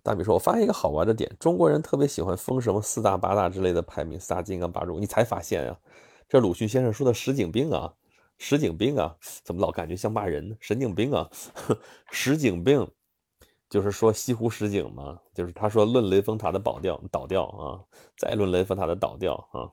[0.02, 4.98] 大米说：“我发现一个好玩的点，中国人特别喜欢封什么四大八大之类的排名，四大金刚八柱。
[5.02, 5.78] 你才发现啊？
[6.30, 7.94] 这鲁迅先生说的石井病啊，
[8.38, 10.56] 石井病啊，怎么老感觉像骂人呢？
[10.62, 11.30] 神经病啊！
[12.10, 12.90] 石井病
[13.70, 17.84] 就是说西湖石井嘛，就是他说论雷峰塔的倒掉倒掉啊，
[18.18, 19.68] 再论雷峰塔的倒掉啊，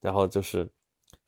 [0.00, 0.70] 然后就是。”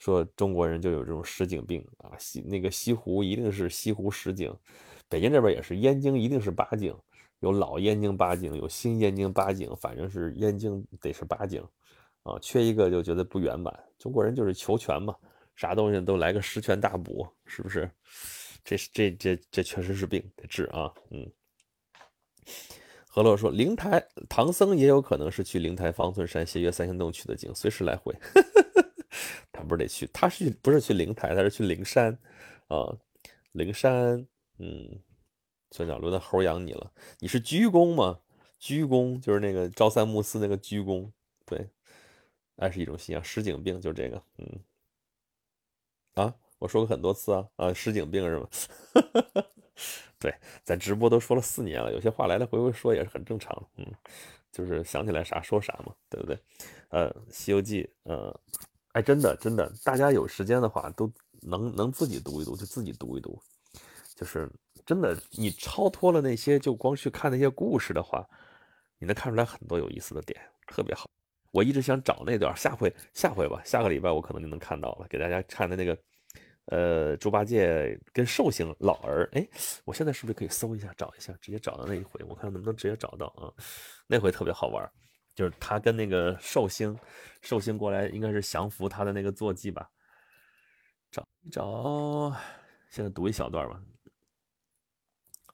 [0.01, 4.53] 说中国人就有这种石井病啊，西那个西湖一定是西湖十景，
[5.09, 6.93] 北京这边也是燕京一定是八景，
[7.41, 11.63] 有老燕京八景，有新燕京八景，反正是燕京得是八景，
[12.23, 13.73] 啊，缺一个就觉得不圆满。
[13.99, 15.15] 中国人就是求全嘛，
[15.55, 17.89] 啥东西都来个十全大补，是不是？
[18.65, 21.31] 这这这这确实是病得治啊，嗯。
[23.07, 28.15] 何乐说，灵台唐僧也有可能是去灵台方寸山斜月三星洞取的经，随时来回。
[29.53, 32.17] 他不是得去，他是不是去灵台，他是去灵山，
[32.69, 32.97] 啊，
[33.53, 34.27] 灵山，
[34.59, 35.01] 嗯，
[35.71, 38.21] 村长轮到猴养你了，你是鞠躬吗？
[38.59, 41.11] 鞠躬就是那个朝三暮四那个鞠躬，
[41.47, 41.69] 对，
[42.57, 44.61] 爱是一种信仰，石井病就这个，嗯，
[46.15, 48.49] 啊，我说过很多次啊，啊，石井病是吗？
[50.21, 53.67] 对，在直播都说了四年了，有些话来来回回说也是很正常。
[53.77, 53.87] 嗯，
[54.53, 56.39] 就是想起来啥说啥嘛，对不对？
[56.91, 58.39] 呃，《西游记》呃，
[59.03, 61.11] 真的真的，大家有时间的话都
[61.43, 63.41] 能能自己读一读，就自己读一读。
[64.17, 64.51] 就是
[64.85, 68.27] 真的，你超脱了那些，就光去看那些故事的话，
[68.99, 71.09] 你能看出来很多有意思的点，特别好。
[71.53, 75.97] 我一直想找那段，下回下回吧，下个礼拜我可能就能看到了，给大家看的那个。
[76.67, 79.45] 呃，猪八戒跟寿星老儿，哎，
[79.85, 82.25] 我现在是不是可以搜一下，找一下，直接找到那一回？
[82.29, 83.51] 我看能不能直接找到啊？
[84.07, 84.89] 那回特别好玩，
[85.35, 86.99] 就是他跟那个寿星，
[87.43, 89.91] 寿星过来应该是降服他的那个坐骑吧？
[91.11, 92.35] 找一找，
[92.91, 93.83] 现在读一小段吧。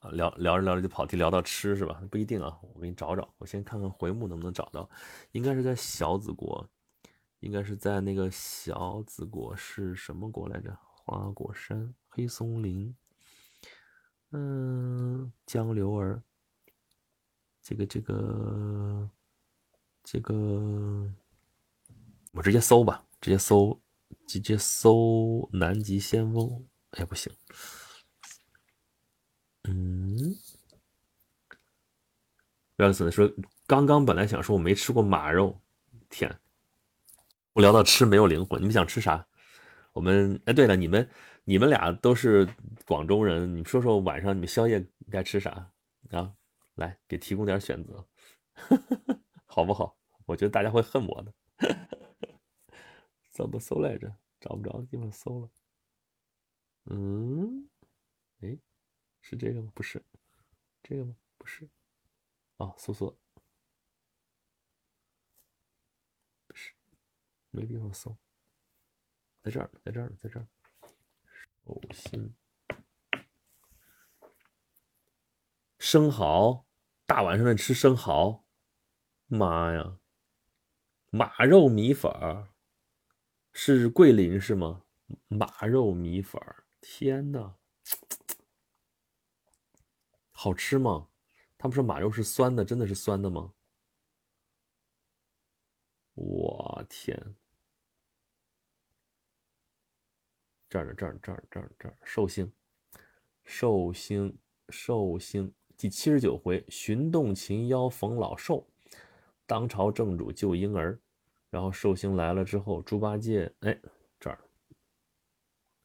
[0.01, 2.01] 啊，聊聊着聊着就跑题，聊到吃是吧？
[2.11, 4.89] 不一定啊，我给你找找，我先看看回目能不能找到，
[5.31, 6.69] 应该是在小子国，
[7.39, 10.77] 应该是在那个小子国是什么国来着？
[11.09, 12.93] 花果山、黑松林，
[14.31, 16.21] 嗯，江流儿，
[17.61, 19.09] 这个、这个、
[20.09, 20.33] 这个，
[22.31, 23.77] 我直接搜吧，直接搜，
[24.25, 26.65] 直接搜南极仙翁。
[26.91, 27.29] 哎，不行，
[29.65, 30.33] 嗯，
[32.77, 33.29] 不要死说，
[33.65, 35.59] 刚刚本来想说我没吃过马肉，
[36.09, 36.39] 天，
[37.51, 39.27] 我聊到吃没有灵魂，你们想吃啥？
[39.91, 41.09] 我们哎，对了，你们
[41.43, 42.47] 你们俩都是
[42.85, 45.69] 广州人，你说说晚上你们宵夜该吃啥
[46.11, 46.33] 啊？
[46.75, 48.07] 来，给提供点选择，
[49.45, 49.96] 好不好？
[50.27, 51.33] 我觉得大家会恨我的。
[53.31, 54.15] 怎么搜来着？
[54.39, 55.49] 找不着地方搜了。
[56.85, 57.67] 嗯，
[58.41, 58.55] 哎，
[59.19, 59.71] 是这个吗？
[59.73, 60.03] 不是，
[60.83, 61.15] 这个吗？
[61.39, 61.67] 不是。
[62.57, 63.17] 哦，搜索，
[66.45, 66.73] 不是，
[67.49, 68.15] 没地方搜。
[69.41, 70.47] 在这儿，在这儿，在这儿。
[71.65, 72.35] 寿星，
[75.79, 76.65] 生蚝，
[77.05, 78.45] 大晚上的吃生蚝，
[79.25, 79.99] 妈呀！
[81.09, 82.49] 马肉米粉儿，
[83.53, 84.83] 是桂林是吗？
[85.29, 87.55] 马肉米粉儿，天呐，
[90.31, 91.07] 好吃吗？
[91.57, 93.53] 他们说马肉是酸的，真的是酸的吗？
[96.13, 97.35] 我天！
[100.67, 102.51] 这儿呢，这儿，这儿，这儿，这儿，寿星，
[103.45, 104.37] 寿星，
[104.67, 108.67] 寿星，第七十九回，寻洞擒妖逢老寿，
[109.47, 110.99] 当朝正主救婴儿。
[111.49, 113.75] 然后寿星来了之后，猪八戒，哎，
[114.19, 114.37] 这儿，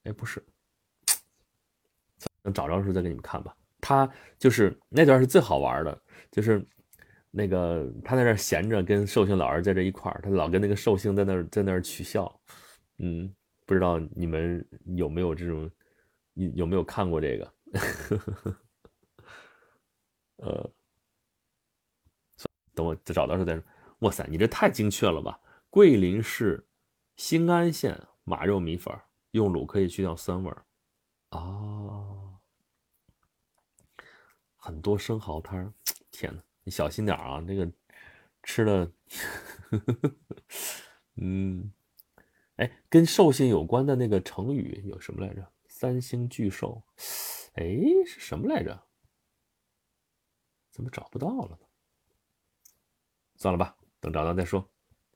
[0.02, 0.44] 哎，不是，
[2.42, 3.56] 等找着的时候再给你们看吧。
[3.80, 4.06] 他
[4.38, 6.62] 就是那段是最好玩的，就是
[7.30, 12.40] 那个他在那闲着，跟寿星老儿在这一块儿，他老跟那个寿星在那在那取笑，
[12.98, 13.34] 嗯。
[13.64, 14.62] 不知道你们
[14.96, 15.70] 有没有这种，
[16.34, 17.54] 有有没有看过这个？
[20.38, 20.70] 呃，
[22.74, 23.62] 等我再找到时候再说。
[24.00, 25.40] 哇塞，你这太精确了吧！
[25.70, 26.66] 桂林市
[27.16, 28.92] 兴安县马肉米粉，
[29.30, 30.66] 用卤可以去掉酸味儿。
[31.30, 32.38] 哦，
[34.56, 35.72] 很多生蚝摊儿，
[36.10, 37.38] 天呐，你小心点啊！
[37.40, 37.70] 那个
[38.42, 38.92] 吃的，
[41.16, 41.72] 嗯。
[42.56, 45.52] 哎，跟寿星有关的那个成语有什么来着？
[45.68, 46.82] 三星巨寿，
[47.54, 47.64] 哎，
[48.06, 48.84] 是什么来着？
[50.70, 51.58] 怎么找不到了？
[53.42, 54.64] 算了吧，等找到再说。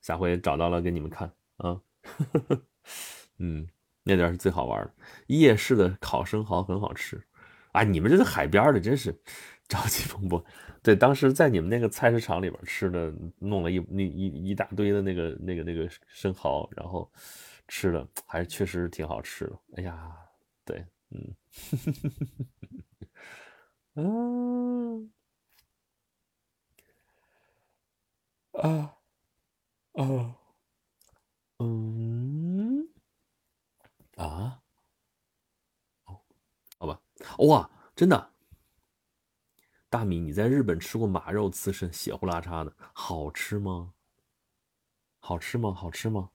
[0.01, 1.81] 下回找到了给你们看啊。
[3.39, 3.65] 嗯，
[4.03, 4.93] 那点是最好玩的。
[5.29, 7.25] 夜市的烤生蚝很好吃
[7.71, 7.85] 啊！
[7.85, 9.17] 你们这是海边的，真是
[9.69, 10.45] 朝气蓬勃。
[10.83, 17.09] 对，当时在你们那个菜市场里边吃的，弄了一那一一大堆的那个那个那个生蚝，然后
[17.69, 19.57] 吃的还确实挺好吃的。
[19.77, 20.17] 哎呀，
[20.65, 21.37] 对，嗯，
[23.95, 25.16] 嗯， 啊，
[28.63, 28.97] 啊，
[31.59, 32.89] 嗯，
[34.17, 34.63] 啊，
[36.07, 36.21] 哦，
[36.79, 37.01] 好吧，
[37.39, 38.33] 哇，真的。
[39.89, 43.95] 大米，你在日本吃过马肉刺身，血呼啦叉的，好吃吗？
[45.21, 45.73] 好吃吗？
[45.73, 46.31] 好吃吗？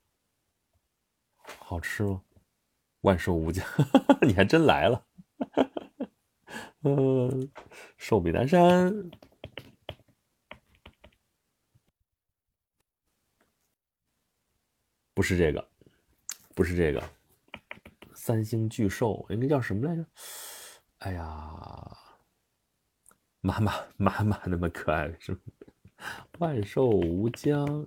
[1.59, 2.23] 好吃吗？
[3.01, 3.65] 万寿无疆，
[4.21, 5.07] 你还真来了。
[6.83, 7.51] 嗯，
[7.97, 9.09] 寿比南山，
[15.21, 15.63] 不是这个，
[16.55, 17.03] 不是这个，
[18.15, 20.03] 三星巨兽应该叫什么来着？
[20.97, 21.97] 哎呀。
[23.41, 25.39] 妈妈妈妈那么可爱是？
[26.39, 27.85] 万寿无疆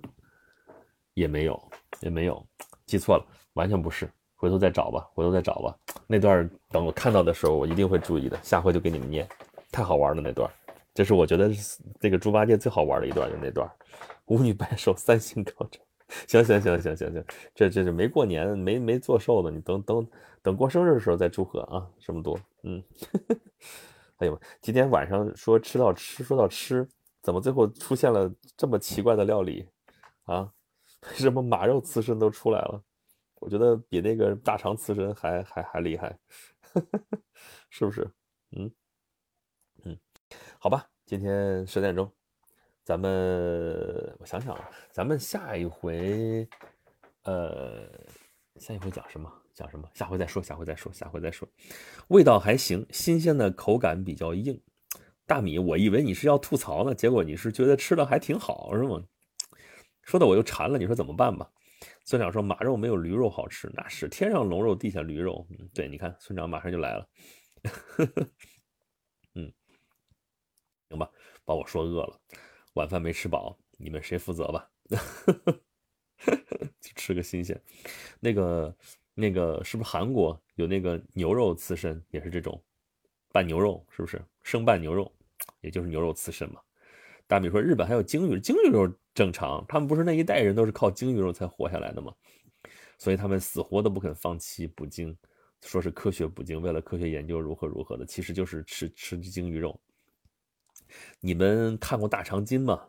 [1.13, 1.61] 也没有
[1.99, 2.41] 也没有，
[2.85, 5.77] 记错了，完全不是，回头再找吧，回头再找吧。
[6.07, 9.27] 那段等我看到的时候，我一定会注意的，下回就给你们念，
[9.73, 10.49] 太好玩了那段，
[10.93, 11.51] 这是我觉得
[11.99, 13.69] 这个猪八戒最好玩的一段，就那段，
[14.27, 15.81] 五女拜寿，三星高照。
[16.27, 20.07] 行行行行行行，这这是没过年，没没做寿的，你等等
[20.41, 22.83] 等过生日的时候再祝贺啊，这么多，嗯，
[24.17, 26.87] 哎呦，今天晚上说吃到吃，说到吃，
[27.21, 29.67] 怎么最后出现了这么奇怪的料理
[30.23, 30.51] 啊？
[31.09, 32.81] 为 什么马肉刺身都出来了？
[33.41, 36.17] 我觉得比那个大肠刺身还还还厉害，
[37.69, 38.09] 是不是？
[38.51, 38.71] 嗯
[39.83, 39.97] 嗯，
[40.57, 42.11] 好吧，今天十点钟。
[42.85, 46.47] 咱们我想想啊，咱们下一回，
[47.23, 47.89] 呃，
[48.57, 49.27] 下一回讲什么？
[49.55, 49.89] 讲什么？
[49.95, 51.49] 下回再说，下回再说，下回再说。
[52.09, 54.61] 味道还行，新鲜的口感比较硬。
[55.25, 59.03] 大米，我以为你是要吐槽呢，结果你是觉得吃的还挺好，是吗？
[60.03, 61.49] 说的我又馋了，你说怎么办吧？
[62.03, 65.47] 村长说马肉没有驴肉好吃，那是天上龙肉地下驴肉。
[65.49, 67.09] 嗯，对，你看村长马上就来了。
[69.33, 69.51] 嗯，
[70.89, 71.09] 行吧，
[71.43, 72.19] 把我说饿了。
[72.75, 74.69] 晚饭没吃饱，你们谁负责吧？
[76.95, 77.59] 吃个新鲜。
[78.19, 78.75] 那个
[79.13, 82.61] 那个是不是韩国有那个牛肉刺身，也是这种
[83.31, 85.11] 拌牛肉，是不是生拌牛肉，
[85.61, 86.61] 也就是牛肉刺身嘛？
[87.27, 92.13] 大米说日本还有鲸鱼，鲸鱼肉正常，他们不是那一代人都是靠鲸鱼肉才活下来的吗？
[92.97, 95.17] 所以他们死活都不肯放弃捕鲸，
[95.61, 99.79] 说是科学捕鲸，为了科学研究如何如何的，其实就是吃吃鲸鱼肉。
[101.19, 102.87] 你们看过《大长今》吗？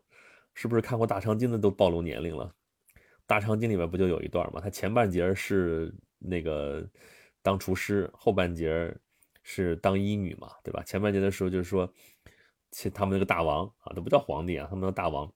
[0.58, 2.46] 是不是看过《大长今》的都暴露年龄了？
[3.26, 4.60] 《大长今》里面不就有一段吗？
[4.62, 6.82] 他前半截是那个
[7.42, 8.96] 当厨师，后半截
[9.42, 10.82] 是当医女嘛，对吧？
[10.84, 11.92] 前半截的时候就是说，
[12.70, 15.30] 其他们那个大王啊，都不叫皇帝啊，他们的大王，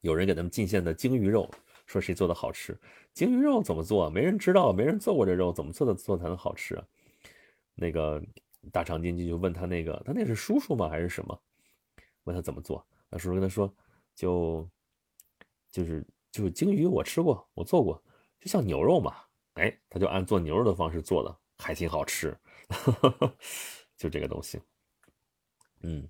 [0.00, 1.48] 有人给他们进献的鲸鱼肉，
[1.86, 2.76] 说谁做的好吃？
[3.14, 4.10] 鲸鱼肉怎么做？
[4.10, 6.82] 没人知道，没人做过这肉，怎么做的做才能好吃？
[7.76, 8.20] 那个。
[8.72, 11.40] 大长今就问他那个，他那是叔叔吗还是什么？
[12.24, 13.72] 问他怎么做，那叔叔跟他说，
[14.14, 14.68] 就
[15.70, 18.02] 就是就是鲸鱼我吃过，我做过，
[18.40, 19.16] 就像牛肉嘛，
[19.54, 22.36] 哎，他就按做牛肉的方式做的，还挺好吃，
[23.96, 24.60] 就这个东西，
[25.82, 26.08] 嗯，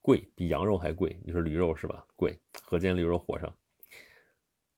[0.00, 2.06] 贵比羊肉还贵，你说驴肉是吧？
[2.16, 3.54] 贵，河间驴肉火上，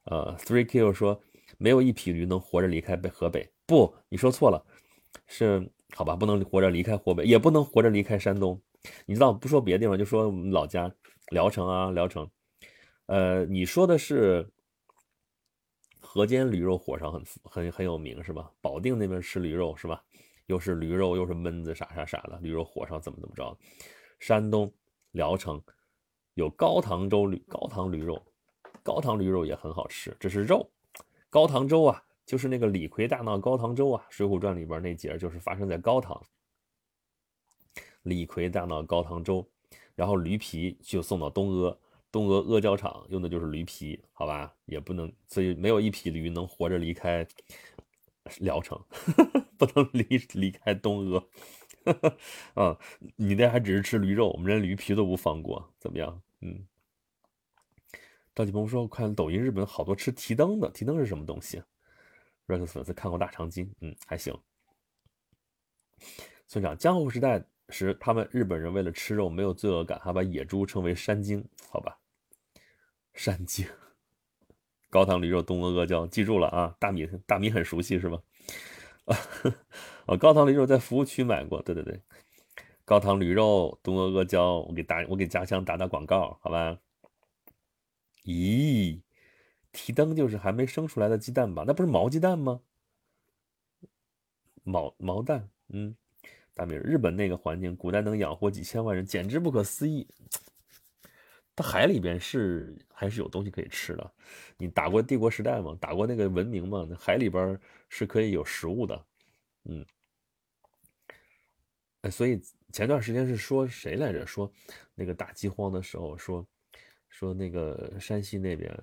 [0.06, 1.22] 呃，Three Q 说
[1.56, 4.66] 没有一匹驴能活着离开北河北，不，你说错了，
[5.26, 5.70] 是。
[5.94, 8.60] 好吧，不能活着离开湖北，也不能活着离开山东。
[9.06, 10.92] 你知道，不说别的地方，就说我们老家
[11.30, 12.30] 聊城啊，聊城。
[13.06, 14.48] 呃，你说的是
[16.00, 18.50] 河间驴肉火烧很很很有名是吧？
[18.60, 20.04] 保定那边吃驴肉是吧？
[20.46, 23.56] 又是驴肉又是焖子啥啥啥的，驴肉火烧怎么怎么着？
[24.20, 24.72] 山东
[25.12, 25.60] 聊城
[26.34, 28.22] 有高唐州驴高唐驴肉，
[28.82, 30.70] 高唐驴肉也很好吃，这是肉。
[31.30, 32.04] 高唐州啊。
[32.28, 36.22] 就是那个李逵大闹高唐州啊，《水浒传》里边那节就是发生在高唐。
[38.02, 39.48] 李逵大闹高唐州，
[39.94, 41.78] 然后驴皮就送到东阿，
[42.12, 47.26] 东阿阿胶厂用的就是驴皮，好吧，也不能，所以没有一匹驴能活着离开
[48.40, 48.78] 聊城，
[49.56, 50.04] 不能离
[50.34, 51.24] 离开东阿。
[52.52, 52.78] 啊，
[53.16, 56.20] 你那还只是吃驴肉，我们连驴皮都不放过，怎么样？
[56.42, 56.66] 嗯。
[58.34, 61.62] 赵继鹏说：“我看抖音，日本好多吃提灯的，提灯是什么东西？”
[62.48, 64.36] Rex 粉丝看过《大长今》，嗯，还行。
[66.46, 71.98] 村长，江户时代时，他们日本人为了吃肉没有罪恶感，还把野猪称为山精，好吧？
[73.12, 73.66] 山精，
[74.88, 76.74] 高汤驴肉，东阿阿胶，记住了啊！
[76.80, 78.22] 大米，大米很熟悉是吧？
[80.06, 82.00] 啊， 高汤驴肉在服务区买过，对对对，
[82.86, 86.78] 高汤驴肉，东阿阿胶，我给大，我给家乡打打广告，好吧？
[88.24, 89.02] 咦？
[89.80, 91.62] 提灯就是还没生出来的鸡蛋吧？
[91.64, 92.60] 那不是毛鸡蛋吗？
[94.64, 95.94] 毛毛蛋，嗯，
[96.52, 100.06] 大明，日本那个环境，古代能养活几千万人，简直不可思议。
[101.54, 104.12] 它海里边是还是有东西可以吃的。
[104.56, 105.78] 你打过帝国时代吗？
[105.80, 106.84] 打过那个文明吗？
[106.90, 107.58] 那海里边
[107.88, 109.06] 是可以有食物的，
[109.64, 109.86] 嗯。
[112.02, 114.26] 哎，所以前段时间是说谁来着？
[114.26, 114.52] 说
[114.96, 116.44] 那个打饥荒的时候，说
[117.08, 118.76] 说那个山西那边。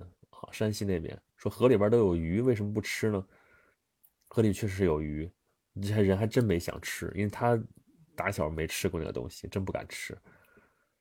[0.52, 3.26] 山西那边说河里边都有鱼，为什么不吃呢？
[4.28, 5.30] 河里确实有鱼，
[5.82, 7.62] 这些人还真没想吃，因为他
[8.16, 10.18] 打小没吃过那个东西，真不敢吃。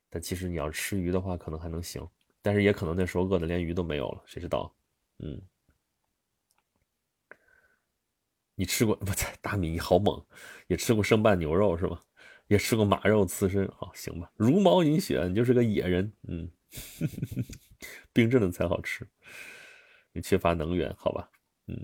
[0.09, 2.07] 但其实你要吃鱼的话，可能还能行，
[2.43, 4.75] 但是也可能那时候饿的连鱼都没有了，谁知道？
[5.19, 5.41] 嗯，
[8.55, 9.13] 你吃过不？
[9.41, 10.25] 大米好猛，
[10.69, 12.05] 也吃过生拌牛肉是吧？
[12.47, 14.31] 也吃过马肉刺身，好行吧？
[14.37, 16.51] 茹毛饮血，你就是个野人，嗯。
[18.15, 19.07] 冰镇的才好吃，
[20.13, 21.29] 你缺乏能源，好吧？
[21.67, 21.77] 嗯，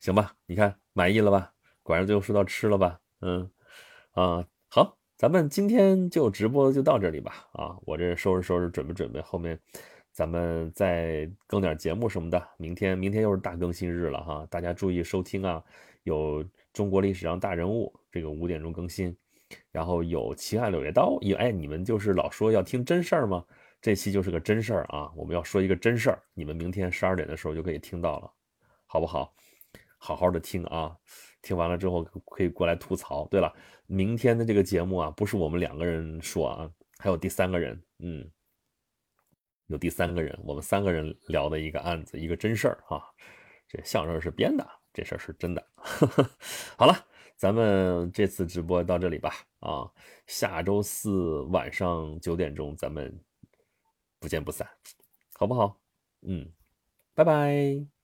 [0.00, 1.52] 行吧，你看满意了吧？
[1.84, 2.98] 果然最后说到吃了吧？
[3.20, 3.48] 嗯，
[4.12, 7.46] 啊，好，咱们今天就直播就到这里吧。
[7.52, 9.58] 啊，我这收拾收拾，准备准备，后面
[10.10, 12.48] 咱们再更点节目什么的。
[12.56, 15.62] 明天明天又是大更新日了哈，大家注意收听啊。
[16.04, 16.42] 有
[16.72, 19.14] 中国历史上大人物，这个五点钟更新，
[19.70, 21.18] 然后有奇案柳叶刀。
[21.36, 23.44] 哎，你们就是老说要听真事儿吗？
[23.80, 25.10] 这期就是个真事儿啊！
[25.14, 28.32] 我们要说一个真事儿，你们明天十二点的时候就可以听到了，
[28.86, 29.34] 好不好？
[29.98, 30.96] 好好的听啊！
[31.42, 33.26] 听完了之后可以过来吐槽。
[33.28, 33.52] 对了，
[33.86, 38.28] 明天的这个节目啊，不是我们两个人说啊，还有第三个人，嗯，
[39.66, 43.02] 有第三个人，我们三个人聊的一个案子，一个真事儿啊。
[43.68, 45.64] 这相声是编的，这事儿是真的。
[46.76, 46.94] 好了，
[47.36, 49.30] 咱们这次直播到这里吧。
[49.60, 49.88] 啊，
[50.26, 53.12] 下周四晚上九点钟，咱们
[54.18, 54.68] 不见不散，
[55.34, 55.80] 好不好？
[56.22, 56.52] 嗯，
[57.14, 57.97] 拜拜。